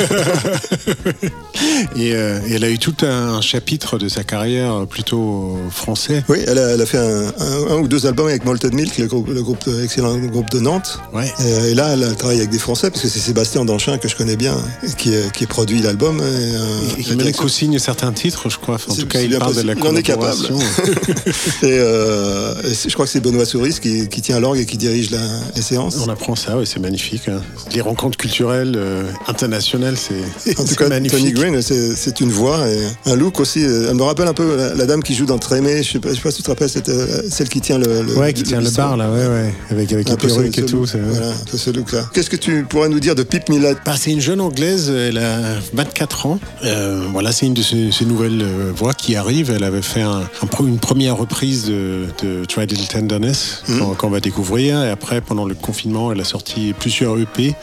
et, 1.96 2.14
euh, 2.14 2.40
et 2.48 2.54
elle 2.54 2.64
a 2.64 2.70
eu 2.70 2.78
tout 2.78 2.96
un 3.04 3.42
chapitre 3.42 3.98
de 3.98 4.10
sa 4.10 4.24
carrière 4.24 4.86
plutôt 4.88 5.58
français. 5.72 6.24
Oui, 6.30 6.40
elle 6.48 6.58
a, 6.60 6.72
elle 6.74 6.82
a 6.82 6.86
fait 6.86 6.98
un, 6.98 7.28
un- 7.40 7.68
un 7.72 7.76
ou 7.78 7.88
deux 7.88 8.06
albums 8.06 8.28
avec 8.28 8.46
Malted 8.46 8.74
Milk, 8.74 8.98
le 8.98 9.08
groupe, 9.08 9.30
le 9.30 9.42
groupe 9.42 9.68
excellent 9.84 10.18
groupe 10.18 10.50
de 10.52 10.60
Nantes. 10.60 11.00
Ouais. 11.14 11.32
Et, 11.46 11.72
et 11.72 11.76
là, 11.76 11.94
elle 11.94 12.04
a 12.04 12.14
travaillé 12.14 12.40
avec 12.42 12.52
des 12.52 12.60
Français, 12.60 12.90
parce 12.90 13.02
que 13.02 13.08
c'est 13.08 13.20
Sébastien 13.20 13.66
Danchin 13.66 13.98
que 13.98 14.08
je 14.10 14.16
connais 14.16 14.36
bien, 14.36 14.58
qui, 14.98 15.16
a- 15.16 15.30
qui 15.30 15.46
produit 15.46 15.80
l'album. 15.82 16.20
et, 16.20 16.22
euh, 16.22 16.80
Et 16.98 17.04
qui 17.04 17.32
co-signe 17.32 17.80
certains 17.80 18.12
titres, 18.12 18.50
je 18.50 18.58
crois. 18.58 18.76
Enfin, 18.76 18.94
cas, 19.08 19.20
c'est 19.20 19.26
il 19.26 19.38
parle 19.38 19.56
de 19.56 19.62
la 19.62 19.74
possible. 19.76 19.88
Il 19.88 19.94
en 19.94 19.96
est 19.98 20.04
capable. 20.04 20.36
et, 21.64 21.66
euh, 21.66 22.54
et 22.64 22.74
je 22.90 22.94
crois 22.94 23.06
que 23.06 23.12
c'est 23.12 23.20
Benoît 23.20 23.46
Souris 23.46 23.78
qui, 23.82 24.08
qui 24.08 24.22
tient 24.22 24.40
l'orgue 24.40 24.60
et 24.60 24.66
qui 24.66 24.78
dirige 24.78 25.12
la- 25.12 25.20
les 25.56 25.62
séances. 25.62 25.98
On 26.06 26.10
apprend 26.10 26.36
ça, 26.36 26.58
oui, 26.58 26.66
c'est 26.66 26.80
magnifique. 26.80 27.28
hein. 27.28 27.42
Les 27.74 27.82
rencontres 27.82 28.18
culturelles 28.18 28.74
euh, 28.76 29.04
internationales, 29.28 29.96
c'est 29.98 30.58
En 30.60 30.66
tout 30.66 30.76
cas, 30.76 30.90
magnifique. 30.90 31.20
Tony 31.20 31.32
Green, 31.34 31.62
c'est 31.62 32.20
une 32.22 32.32
voix 32.32 32.68
et 32.70 32.80
un 33.10 33.16
look 33.16 33.40
aussi. 33.40 33.64
euh, 33.64 33.88
Elle 33.90 33.96
me 33.96 34.04
rappelle 34.04 34.28
un 34.28 34.34
peu 34.34 34.56
la, 34.56 34.74
la 34.76 34.86
dame 34.86 35.04
qui 35.04 35.16
joue 35.16 35.26
dans 35.26 35.38
Trémé. 35.38 35.84
Je 35.84 35.92
sais 35.94 36.00
je 36.04 36.14
sais 36.16 36.22
pas 36.22 36.32
si 36.32 36.38
tu 36.38 36.44
te 36.44 36.50
rappelles, 36.50 36.70
cette, 36.70 36.92
celle 37.30 37.50
qui 37.50 37.62
tient 37.62 37.78
le, 37.78 38.02
le 38.04 38.16
Ouais, 38.18 38.34
qui 38.34 38.44
tient 38.44 38.62
le 38.62 38.70
bar, 38.70 38.98
là, 38.98 39.10
ouais, 39.12 39.28
ouais. 39.28 39.54
Avec, 39.72 39.92
avec 39.94 40.08
Un 40.10 40.12
les 40.12 40.18
perruques 40.18 40.58
et 40.58 40.66
tout. 40.66 40.78
look. 40.82 40.90
Voilà, 40.96 41.32
ce 41.54 41.70
look-là. 41.70 42.10
Qu'est-ce 42.14 42.30
que 42.30 42.36
tu 42.36 42.64
pourrais 42.68 42.90
nous 42.90 43.00
dire 43.00 43.16
de 43.16 43.24
Pip 43.24 43.50
Millet 43.50 43.76
Bah, 43.86 43.96
c'est 44.00 44.12
une 44.12 44.22
jeune 44.22 44.42
anglaise, 44.42 44.90
elle 44.90 45.18
a 45.18 45.40
24 45.74 46.26
ans. 46.26 46.40
Euh, 46.64 47.02
voilà, 47.12 47.32
c'est 47.32 47.46
une 47.46 47.54
de 47.54 47.62
ces, 47.62 47.92
ces 47.92 48.06
nouvelles 48.06 48.46
voix 48.76 48.94
qui 48.98 49.16
arrive. 49.16 49.52
Elle 49.52 49.64
avait 49.64 49.82
fait 49.82 50.02
un- 50.02 50.24
un 50.42 50.46
pro- 50.48 50.66
une 50.66 50.80
première 50.80 51.18
reprise 51.18 51.66
de, 51.66 52.06
de 52.24 52.46
Little 52.66 52.88
Tenderness 52.88 53.64
Mhm. 53.68 53.80
qu'on 53.80 53.96
qu'on 53.96 54.10
va 54.10 54.20
découvrir. 54.20 54.84
Et 54.84 54.90
après, 54.90 55.22
pendant 55.22 55.46
le 55.46 55.56
confinement, 55.56 56.12
elle 56.12 56.22
a 56.22 56.24
sorti 56.26 56.74
plusieurs 56.78 57.18
EP 57.20 57.54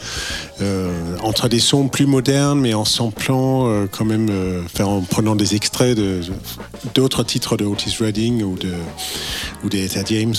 euh, 0.61 0.91
entre 1.23 1.49
des 1.49 1.59
sons 1.59 1.87
plus 1.87 2.05
modernes, 2.05 2.59
mais 2.59 2.73
en 2.73 2.85
samplant 2.85 3.67
euh, 3.67 3.85
quand 3.91 4.05
même, 4.05 4.27
euh, 4.29 4.61
enfin, 4.65 4.85
en 4.85 5.01
prenant 5.01 5.35
des 5.35 5.55
extraits 5.55 5.97
de- 5.97 6.21
d'autres 6.93 7.23
titres 7.23 7.57
de 7.57 7.65
Otis 7.65 7.95
Redding 7.99 8.43
ou 8.43 8.55
de 8.57 8.69
ou 9.63 9.69
des 9.69 9.85
Etta 9.85 10.01
James, 10.05 10.35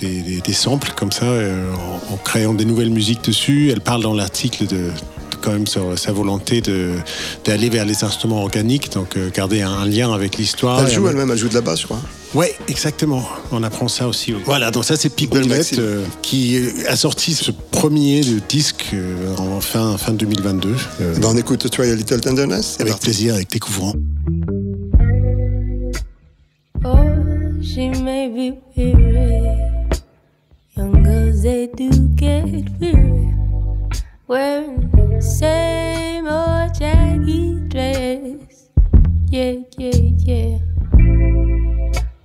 des, 0.00 0.20
des- 0.22 0.40
des 0.40 0.52
samples 0.52 0.92
comme 0.96 1.10
ça, 1.12 1.26
en, 1.26 2.12
en 2.14 2.16
créant 2.18 2.54
des 2.54 2.64
nouvelles 2.64 2.90
musiques 2.90 3.24
dessus. 3.24 3.70
Elle 3.72 3.80
parle 3.80 4.02
dans 4.02 4.14
l'article 4.14 4.66
de 4.66 4.90
quand 5.42 5.52
même 5.52 5.66
sur 5.66 5.98
sa 5.98 6.12
volonté 6.12 6.60
de 6.62 6.92
d'aller 7.44 7.68
vers 7.68 7.84
les 7.84 8.02
instruments 8.04 8.40
organiques, 8.42 8.90
donc 8.92 9.16
euh, 9.16 9.30
garder 9.30 9.60
un, 9.60 9.70
un 9.70 9.84
lien 9.86 10.12
avec 10.14 10.38
l'histoire. 10.38 10.80
Elle 10.86 10.90
joue 10.90 11.06
elle-même, 11.08 11.30
elle 11.30 11.36
joue 11.36 11.48
de 11.50 11.54
la 11.54 11.60
basse, 11.60 11.80
je 11.82 11.86
crois. 11.86 12.00
Ouais, 12.34 12.54
exactement. 12.68 13.22
On 13.50 13.62
apprend 13.62 13.88
ça 13.88 14.08
aussi. 14.08 14.32
Voilà, 14.46 14.70
donc 14.70 14.86
ça 14.86 14.96
c'est 14.96 15.10
Maxime. 15.48 15.78
euh, 15.80 16.04
qui 16.22 16.58
a 16.88 16.96
sorti 16.96 17.34
ce 17.34 17.50
premier 17.50 18.22
disque 18.48 18.86
euh, 18.94 19.36
en 19.36 19.60
fin, 19.60 19.98
fin 19.98 20.12
2022. 20.14 20.74
euh, 21.02 21.14
ben, 21.18 21.28
on 21.30 21.36
écoute 21.36 21.68
Try 21.70 21.90
a 21.90 21.94
Little 21.94 22.20
Tenderness. 22.22 22.76
Avec 22.80 22.92
parti. 22.92 23.04
plaisir, 23.04 23.34
avec 23.34 23.50
découvrant. 23.50 23.92
Oh, 26.84 26.96
she 27.62 27.90
may 28.02 28.28
be 28.28 28.54
weary. 28.76 29.58
Young 30.76 31.04
girls, 31.04 31.42
they 31.42 31.68
do 31.76 31.90
get 32.16 32.44
weary. 32.80 33.28
Wearing 34.32 34.88
the 34.96 35.20
same 35.20 36.24
old 36.26 36.72
jaggy 36.72 37.68
dress. 37.68 38.72
Yeah, 39.28 39.60
yeah, 39.76 40.00
yeah. 40.24 40.56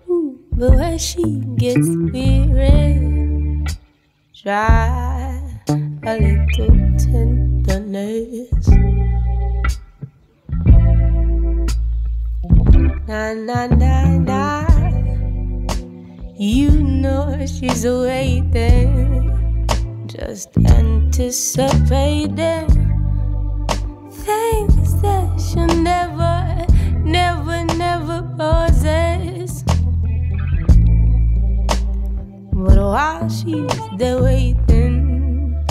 Ooh, 0.08 0.39
but 0.55 0.72
when 0.72 0.97
she 0.97 1.43
gets 1.60 1.84
weary, 1.84 2.95
try 4.32 5.36
a 5.68 6.14
little 6.16 6.80
tenderness. 6.95 8.55
Na 13.03 13.36
na 13.36 13.68
na 13.68 14.16
na. 14.16 14.64
You 16.39 16.72
know 16.72 17.36
she's 17.45 17.84
waiting, 17.84 19.28
just 20.08 20.55
anticipating 20.58 22.68
things 24.10 25.01
that 25.01 25.38
she'll 25.38 25.68
never, 25.68 26.66
never, 27.03 27.66
never 27.76 28.22
possess. 28.38 29.64
But 32.53 32.78
while 32.78 33.28
she's 33.30 33.80
there 33.97 34.24
waiting, 34.24 35.62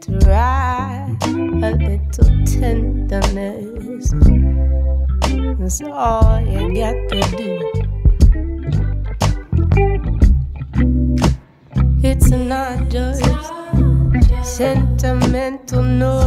try 0.00 1.14
a 1.22 1.70
little 1.70 2.44
tenderness. 2.46 4.10
That's 5.58 5.82
all 5.82 6.40
you 6.40 6.74
got 6.74 6.96
to 7.10 7.20
do. 7.36 7.89
Sentimental, 15.50 15.82
no, 15.82 15.84
no, 15.90 16.14
no. 16.14 16.19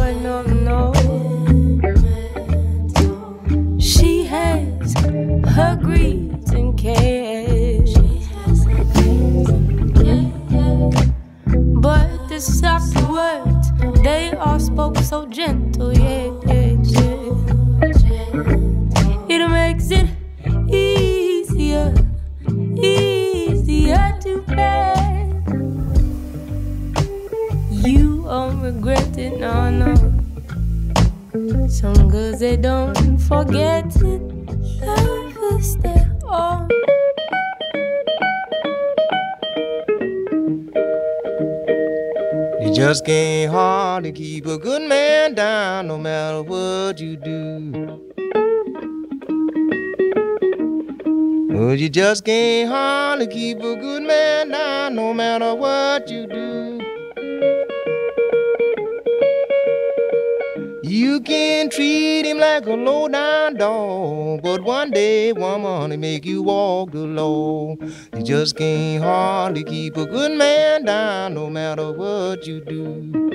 He 65.90 65.96
make 65.96 66.24
you 66.24 66.42
walk 66.42 66.92
the 66.92 66.98
low. 66.98 67.76
You 68.14 68.22
just 68.22 68.56
can't 68.56 69.02
hardly 69.02 69.64
keep 69.64 69.96
a 69.96 70.06
good 70.06 70.32
man 70.32 70.84
down 70.84 71.34
no 71.34 71.50
matter 71.50 71.92
what 71.92 72.46
you 72.46 72.60
do. 72.60 73.34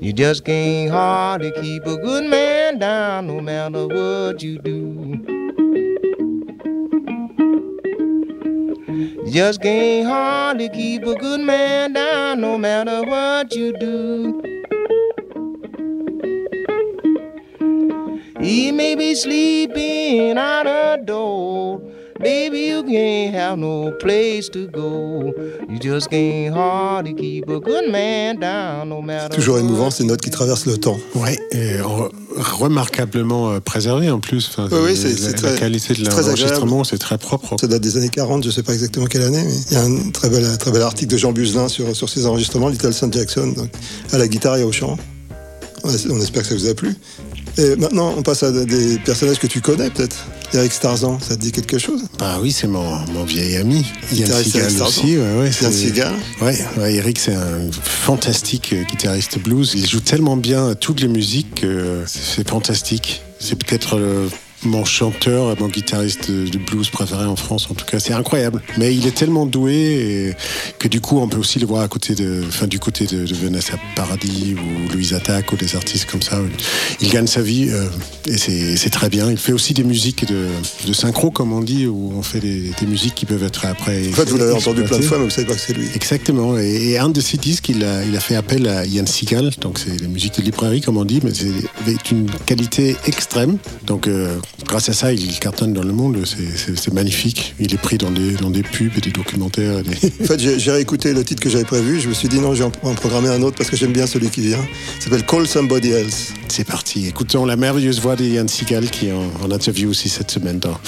You 0.00 0.12
just 0.12 0.44
can't 0.44 0.90
hardly 0.90 1.52
keep 1.52 1.86
a 1.86 1.96
good 1.96 2.24
man 2.24 2.78
down 2.78 3.28
no 3.28 3.40
matter 3.40 3.86
what 3.86 4.42
you 4.42 4.58
do. 4.58 5.42
You 9.24 9.30
just 9.32 9.62
can't 9.62 10.06
hardly 10.06 10.68
keep 10.68 11.04
a 11.04 11.14
good 11.14 11.40
man 11.40 11.92
down 11.94 12.40
no 12.40 12.58
matter 12.58 13.02
what 13.04 13.54
you 13.54 13.72
do. 13.78 14.51
He 18.42 18.72
may 18.72 18.96
be 18.96 19.14
sleeping 19.14 20.36
out 20.36 20.66
a 20.66 20.98
door. 21.02 21.80
Baby, 22.20 22.68
you 22.68 22.82
can't 22.84 23.34
have 23.34 23.56
no 23.58 23.92
place 23.98 24.48
to 24.50 24.66
go. 24.68 25.32
You 25.68 25.78
just 25.80 26.08
can't 26.10 26.54
hardly 26.54 27.14
keep 27.14 27.48
a 27.48 27.58
good 27.58 27.90
man 27.90 28.38
down 28.38 28.90
no 28.90 29.00
matter 29.00 29.34
Toujours 29.34 29.58
émouvant, 29.58 29.90
ces 29.90 30.04
notes 30.04 30.20
qui 30.20 30.30
traversent 30.30 30.66
le 30.66 30.76
temps. 30.76 30.98
Ouais, 31.16 31.36
et 31.52 31.78
re- 31.78 32.10
remarquablement 32.36 33.50
euh, 33.50 33.60
préservé 33.60 34.10
en 34.10 34.20
plus. 34.20 34.48
Enfin, 34.50 34.68
Oui, 34.70 34.78
oui, 34.84 34.96
c'est 34.96 35.16
c'est 35.16 35.32
la 35.42 35.50
très, 35.50 35.58
qualité 35.58 35.94
de 35.94 36.04
c'est 36.04 36.10
très 36.10 36.22
l'enregistrement, 36.22 36.84
c'est 36.84 36.98
très 36.98 37.18
propre. 37.18 37.56
Ça 37.60 37.66
date 37.66 37.82
des 37.82 37.96
années 37.96 38.08
40, 38.08 38.44
je 38.44 38.50
sais 38.50 38.62
pas 38.62 38.72
exactement 38.74 39.06
quelle 39.06 39.22
année, 39.22 39.42
mais 39.44 39.54
il 39.70 39.72
y 39.72 39.76
a 39.76 39.82
un 39.82 40.10
très 40.10 40.28
bel, 40.28 40.44
très 40.58 40.70
bel 40.70 40.82
article 40.82 41.10
de 41.12 41.16
Jean 41.16 41.32
Buzelin 41.32 41.68
sur, 41.68 41.94
sur 41.96 42.08
ses 42.08 42.26
enregistrements, 42.26 42.68
Little 42.68 42.92
St. 42.92 43.12
Jackson, 43.12 43.52
donc, 43.56 43.70
à 44.12 44.18
la 44.18 44.28
guitare 44.28 44.56
et 44.58 44.62
au 44.64 44.70
chant. 44.72 44.96
On 45.84 45.90
espère 46.20 46.42
que 46.42 46.48
ça 46.48 46.54
vous 46.54 46.68
a 46.68 46.74
plu. 46.74 46.94
Et 47.58 47.76
maintenant, 47.76 48.14
on 48.16 48.22
passe 48.22 48.42
à 48.42 48.50
des 48.50 48.98
personnages 49.04 49.38
que 49.38 49.46
tu 49.46 49.60
connais 49.60 49.90
peut-être. 49.90 50.16
Eric 50.54 50.72
Starzan, 50.72 51.18
ça 51.20 51.34
te 51.36 51.40
dit 51.40 51.52
quelque 51.52 51.78
chose? 51.78 52.02
Bah 52.18 52.38
oui, 52.42 52.52
c'est 52.52 52.66
mon, 52.66 52.98
mon 53.14 53.24
vieil 53.24 53.56
ami. 53.56 53.86
Yann 54.12 54.26
Seagal 54.30 54.60
Eric 54.62 54.70
Starzan. 54.70 54.86
aussi. 54.86 55.16
Ouais, 55.18 55.38
ouais, 55.38 55.50
Yann 55.62 55.72
Seagal. 55.72 56.12
Ouais, 56.42 56.58
ouais, 56.78 56.94
Eric, 56.94 57.18
c'est 57.18 57.34
un 57.34 57.70
fantastique 57.82 58.72
euh, 58.74 58.82
guitariste 58.84 59.38
blues. 59.38 59.72
Il 59.74 59.88
joue 59.88 60.00
tellement 60.00 60.36
bien 60.36 60.74
toutes 60.74 61.00
les 61.00 61.08
musiques 61.08 61.60
que 61.62 62.02
c'est 62.06 62.46
fantastique. 62.48 63.22
C'est 63.38 63.56
peut-être 63.56 63.96
mon 64.64 64.84
chanteur, 64.84 65.58
mon 65.60 65.68
guitariste 65.68 66.30
de 66.30 66.58
blues 66.58 66.90
préféré 66.90 67.24
en 67.24 67.36
France, 67.36 67.68
en 67.70 67.74
tout 67.74 67.84
cas. 67.84 67.98
C'est 67.98 68.12
incroyable. 68.12 68.62
Mais 68.78 68.94
il 68.94 69.06
est 69.06 69.14
tellement 69.14 69.46
doué 69.46 69.74
et 69.74 70.34
que 70.78 70.88
du 70.88 71.00
coup, 71.00 71.18
on 71.18 71.28
peut 71.28 71.38
aussi 71.38 71.58
le 71.58 71.66
voir 71.66 71.82
à 71.82 71.88
côté 71.88 72.14
de, 72.14 72.42
enfin, 72.46 72.66
du 72.66 72.78
côté 72.78 73.06
de, 73.06 73.26
de 73.26 73.34
Vanessa 73.34 73.74
Paradis 73.96 74.54
ou 74.54 74.92
Louise 74.92 75.14
Attaque 75.14 75.52
ou 75.52 75.56
des 75.56 75.74
artistes 75.76 76.08
comme 76.10 76.22
ça. 76.22 76.38
Il 77.00 77.10
gagne 77.10 77.26
sa 77.26 77.42
vie 77.42 77.68
euh, 77.70 77.86
et 78.26 78.36
c'est 78.36 78.90
très 78.90 79.08
bien. 79.08 79.30
Il 79.30 79.38
fait 79.38 79.52
aussi 79.52 79.74
des 79.74 79.84
musiques 79.84 80.26
de, 80.26 80.46
de 80.86 80.92
synchro, 80.92 81.30
comme 81.30 81.52
on 81.52 81.60
dit, 81.60 81.86
où 81.86 82.12
on 82.16 82.22
fait 82.22 82.40
des, 82.40 82.72
des 82.80 82.86
musiques 82.86 83.14
qui 83.14 83.26
peuvent 83.26 83.44
être 83.44 83.66
après. 83.66 84.08
En 84.08 84.12
fait, 84.12 84.28
vous 84.28 84.38
l'avez 84.38 84.52
entendu 84.52 84.82
plein 84.82 84.98
de 84.98 85.02
fois, 85.02 85.18
mais 85.18 85.24
vous 85.24 85.30
savez 85.30 85.46
pas 85.46 85.54
que 85.54 85.60
c'est 85.60 85.72
lui. 85.72 85.86
Exactement. 85.94 86.58
Et, 86.58 86.90
et 86.90 86.98
un 86.98 87.08
de 87.08 87.20
ses 87.20 87.36
disques, 87.36 87.68
il 87.68 87.84
a, 87.84 88.04
il 88.04 88.16
a 88.16 88.20
fait 88.20 88.36
appel 88.36 88.68
à 88.68 88.86
Ian 88.86 89.06
Seagal. 89.06 89.50
Donc, 89.60 89.78
c'est 89.78 90.00
la 90.00 90.08
musique 90.08 90.36
de 90.36 90.42
librairie, 90.42 90.80
comme 90.80 90.96
on 90.96 91.04
dit, 91.04 91.20
mais 91.22 91.32
c'est 91.34 92.10
une 92.10 92.30
qualité 92.46 92.96
extrême. 93.06 93.58
Donc, 93.86 94.06
euh, 94.06 94.36
grâce 94.66 94.88
à 94.88 94.92
ça, 94.92 95.12
il 95.12 95.38
cartonne 95.38 95.72
dans 95.72 95.82
le 95.82 95.92
monde. 95.92 96.18
C'est- 96.24 96.92
magnifique. 96.92 97.54
Il 97.58 97.72
est 97.72 97.78
pris 97.78 97.96
dans 97.98 98.10
des, 98.10 98.32
dans 98.32 98.50
des 98.50 98.62
pubs 98.62 98.92
et 98.96 99.00
des 99.00 99.10
documentaires. 99.10 99.78
et 99.78 99.82
des- 99.82 100.12
En 100.22 100.26
fait, 100.26 100.38
j'ai 100.40 100.58
j'ai 100.58 100.70
réécouté 100.72 101.12
le 101.14 101.24
titre 101.24 101.42
que 101.42 101.48
j'avais 101.48 101.64
prévu. 101.64 102.00
Je 102.00 102.08
me 102.08 102.14
suis 102.14 102.28
dit 102.28 102.38
non, 102.38 102.54
je 102.54 102.62
vais 102.64 102.70
en 102.84 102.90
en 102.90 102.94
programmer 102.94 103.28
un 103.28 103.42
autre 103.42 103.56
parce 103.56 103.70
que 103.70 103.76
j'aime 103.76 103.92
bien 103.92 104.06
celui 104.06 104.28
qui 104.28 104.40
vient. 104.42 104.64
Il 104.98 105.02
s'appelle 105.02 105.24
Call 105.24 105.46
Somebody 105.46 105.90
Else. 105.90 106.32
C'est 106.48 106.64
parti. 106.64 107.06
Écoutons 107.06 107.46
la 107.46 107.56
merveilleuse 107.56 108.00
voix 108.00 108.14
de 108.16 108.24
Ian 108.24 108.46
Seagal 108.48 108.90
qui 108.90 109.08
est 109.08 109.12
en, 109.12 109.30
en 109.44 109.50
interview 109.50 109.90
aussi 109.90 110.08
cette 110.08 110.30
semaine 110.30 110.58
dans 110.58 110.78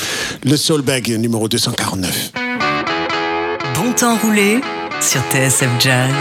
le 0.45 0.57
Soul 0.57 0.83
Bag 0.83 1.09
numéro 1.19 1.49
249. 1.49 2.33
Bon 3.75 3.93
temps 3.93 4.17
roulé 4.19 4.61
sur 5.01 5.21
TSF 5.33 5.69
Jazz. 5.81 6.13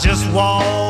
Just 0.00 0.26
walked 0.32 0.89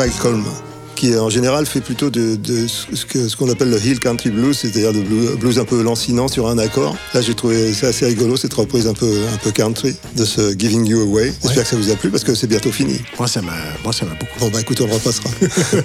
Mike 0.00 0.18
Coleman. 0.18 0.69
Qui 1.00 1.16
en 1.16 1.30
général 1.30 1.64
fait 1.64 1.80
plutôt 1.80 2.10
de, 2.10 2.36
de 2.36 2.66
ce 2.68 3.34
qu'on 3.36 3.48
appelle 3.50 3.70
le 3.70 3.78
Hill 3.82 3.98
Country 4.00 4.28
Blues, 4.28 4.54
c'est-à-dire 4.60 4.92
de 4.92 5.00
blues, 5.00 5.30
blues 5.38 5.58
un 5.58 5.64
peu 5.64 5.82
lancinant 5.82 6.28
sur 6.28 6.46
un 6.48 6.58
accord. 6.58 6.94
Là, 7.14 7.22
j'ai 7.22 7.32
trouvé 7.34 7.72
ça 7.72 7.86
assez 7.88 8.04
rigolo, 8.04 8.36
cette 8.36 8.52
reprise 8.52 8.86
un 8.86 8.92
peu, 8.92 9.10
un 9.32 9.36
peu 9.38 9.50
country 9.50 9.94
de 10.16 10.24
ce 10.26 10.52
Giving 10.58 10.86
You 10.86 11.00
Away. 11.00 11.32
J'espère 11.42 11.62
que 11.64 11.70
ça 11.70 11.76
vous 11.76 11.90
a 11.90 11.96
plu 11.96 12.10
parce 12.10 12.22
que 12.22 12.34
c'est 12.34 12.46
bientôt 12.46 12.70
fini. 12.70 12.98
Moi, 13.18 13.26
ça 13.28 13.40
m'a, 13.40 13.52
beaucoup. 13.82 14.38
Bon, 14.40 14.48
bah 14.52 14.60
écoute, 14.60 14.78
on 14.82 14.86
le 14.86 14.92
repassera. 14.92 15.30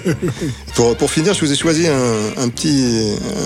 pour, 0.74 0.94
pour 0.96 1.10
finir, 1.10 1.32
je 1.34 1.40
vous 1.44 1.50
ai 1.52 1.56
choisi 1.56 1.86
un, 1.86 2.42
un 2.42 2.48
petit, 2.48 2.84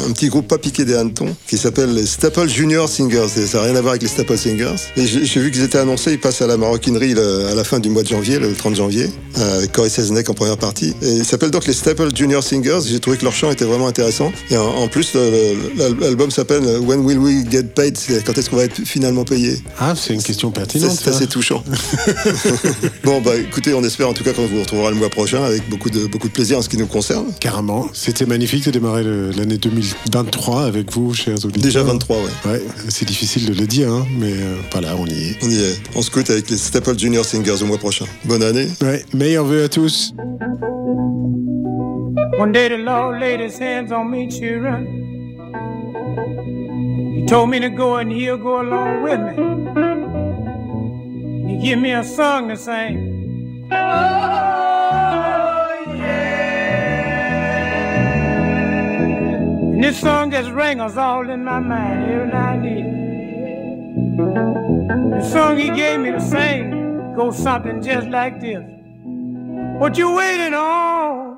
un 0.09 0.13
petit 0.13 0.29
groupe 0.29 0.49
pas 0.49 0.59
piqué 0.59 0.85
des 0.85 0.95
hannetons 0.97 1.35
qui 1.47 1.57
s'appelle 1.57 1.95
les 1.95 2.07
Staple 2.07 2.49
Junior 2.49 2.89
Singers. 2.89 3.27
Et 3.37 3.47
ça 3.47 3.59
n'a 3.59 3.65
rien 3.67 3.77
à 3.77 3.81
voir 3.81 3.93
avec 3.93 4.03
les 4.03 4.09
Staple 4.09 4.37
Singers. 4.37 4.75
Et 4.97 5.07
j'ai 5.07 5.41
vu 5.41 5.51
qu'ils 5.53 5.63
étaient 5.63 5.79
annoncés, 5.79 6.13
ils 6.13 6.21
passent 6.21 6.43
à 6.43 6.47
la 6.49 6.57
maroquinerie 6.57 7.15
le- 7.15 7.47
à 7.47 7.55
la 7.55 7.63
fin 7.65 7.79
du 7.79 7.91
mois 7.91 8.03
de 8.03 8.09
janvier, 8.09 8.39
le 8.39 8.53
30 8.55 8.75
janvier, 8.75 9.07
avec 9.37 9.73
Corey 9.73 9.89
Seznek 9.89 10.29
en 10.29 10.35
première 10.35 10.59
partie. 10.59 10.95
Et 11.03 11.11
ils 11.19 11.25
s'appellent 11.25 11.51
donc 11.61 11.67
les 11.67 11.75
Staple 11.75 12.09
Junior 12.17 12.43
Singers. 12.43 12.81
J'ai 12.87 13.01
trouvé 13.01 13.19
que 13.19 13.25
leur 13.25 13.35
chant 13.35 13.51
était 13.51 13.67
vraiment 13.67 13.87
intéressant. 13.87 14.33
Et 14.51 14.57
en, 14.57 14.65
en 14.65 14.89
plus, 14.89 15.15
l'album 15.77 16.31
s'appelle 16.31 16.63
When 16.81 17.01
Will 17.01 17.19
We 17.19 17.45
Get 17.51 17.65
Paid 17.65 17.99
C'est 17.99 18.25
Quand 18.25 18.39
est-ce 18.39 18.49
qu'on 18.49 18.57
va 18.57 18.65
être 18.65 18.81
finalement 18.87 19.25
payé 19.25 19.61
Ah, 19.79 19.93
c'est 19.95 20.15
une 20.15 20.23
question 20.23 20.51
pertinente. 20.51 20.99
c'est 20.99 21.11
assez 21.11 21.27
touchant. 21.27 21.63
bon, 23.05 23.21
bah 23.21 23.37
écoutez, 23.37 23.75
on 23.75 23.85
espère 23.85 24.09
en 24.09 24.15
tout 24.15 24.25
cas 24.25 24.33
qu'on 24.33 24.47
vous 24.47 24.61
retrouvera 24.61 24.89
le 24.89 24.97
mois 24.97 25.11
prochain 25.11 25.45
avec 25.45 25.69
beaucoup 25.69 25.91
de, 25.91 26.07
beaucoup 26.07 26.29
de 26.29 26.33
plaisir 26.33 26.57
en 26.57 26.63
ce 26.63 26.71
qui 26.71 26.79
nous 26.79 26.87
concerne. 26.87 27.27
Carrément. 27.41 27.91
C'était 27.93 28.25
magnifique 28.25 28.65
de 28.65 28.71
démarrer 28.71 29.05
l'année 29.05 29.59
2023 29.59 30.65
avec 30.65 30.91
vous, 30.91 31.13
chers 31.13 31.45
auditeurs. 31.45 31.63
Déjà 31.63 31.83
23, 31.83 32.17
ouais. 32.17 32.23
Ouais, 32.53 32.63
c'est 32.89 33.05
difficile 33.07 33.45
de 33.45 33.53
le 33.53 33.67
dire, 33.67 33.93
hein, 33.93 34.07
mais 34.19 34.33
euh, 34.33 34.57
voilà, 34.73 34.97
on 34.97 35.05
y 35.05 35.13
est. 35.13 35.37
On 35.43 35.51
y 35.51 35.59
est. 35.59 35.79
On 35.95 36.01
se 36.01 36.11
quitte 36.11 36.31
avec 36.31 36.49
les 36.49 36.57
Staple 36.57 36.99
Junior 36.99 37.23
Singers 37.23 37.63
au 37.63 37.67
mois 37.67 37.77
prochain. 37.77 38.07
Bonne 38.25 38.43
année. 38.43 38.69
Ouais, 38.81 39.05
meilleurs 39.13 39.45
vœux 39.45 39.65
à 39.65 39.69
tous. 39.69 40.15
One 42.41 42.53
day 42.53 42.69
the 42.69 42.79
Lord 42.79 43.21
laid 43.21 43.41
his 43.41 43.59
hands 43.59 43.93
on 43.93 44.11
me, 44.11 44.27
children. 44.27 44.87
He 47.15 47.27
told 47.27 47.51
me 47.51 47.61
to 47.61 47.69
go 47.69 47.97
and 47.97 48.11
he'll 48.11 48.39
go 48.39 48.63
along 48.63 49.03
with 49.03 49.21
me. 49.21 49.35
He 51.53 51.59
give 51.61 51.79
me 51.79 51.93
a 51.93 52.03
song 52.03 52.49
to 52.49 52.57
sing. 52.57 53.69
Oh, 53.71 53.77
yeah. 55.97 56.31
And 59.75 59.85
this 59.85 60.01
song 60.01 60.31
just 60.31 60.51
rings 60.51 60.97
all 60.97 61.29
in 61.29 61.45
my 61.45 61.61
mind 61.61 62.11
every 62.11 62.27
night 62.27 62.55
and 62.55 62.67
evening. 64.17 65.11
The 65.11 65.21
song 65.29 65.59
he 65.59 65.69
gave 65.69 66.01
me 66.01 66.13
to 66.13 66.21
sing 66.23 67.13
goes 67.15 67.37
something 67.37 67.83
just 67.83 68.07
like 68.07 68.41
this. 68.41 68.65
What 69.79 69.99
you 69.99 70.15
waiting 70.15 70.55
on? 70.55 71.30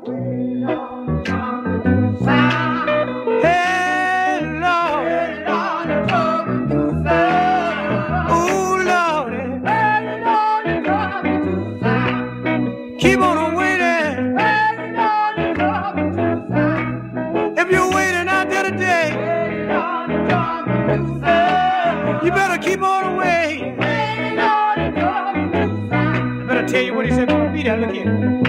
Tell 26.72 26.82
you 26.82 26.94
what 26.94 27.04
he 27.04 27.12
said 27.12 27.28
be 27.52 27.62
there. 27.62 27.76
Look. 27.76 28.41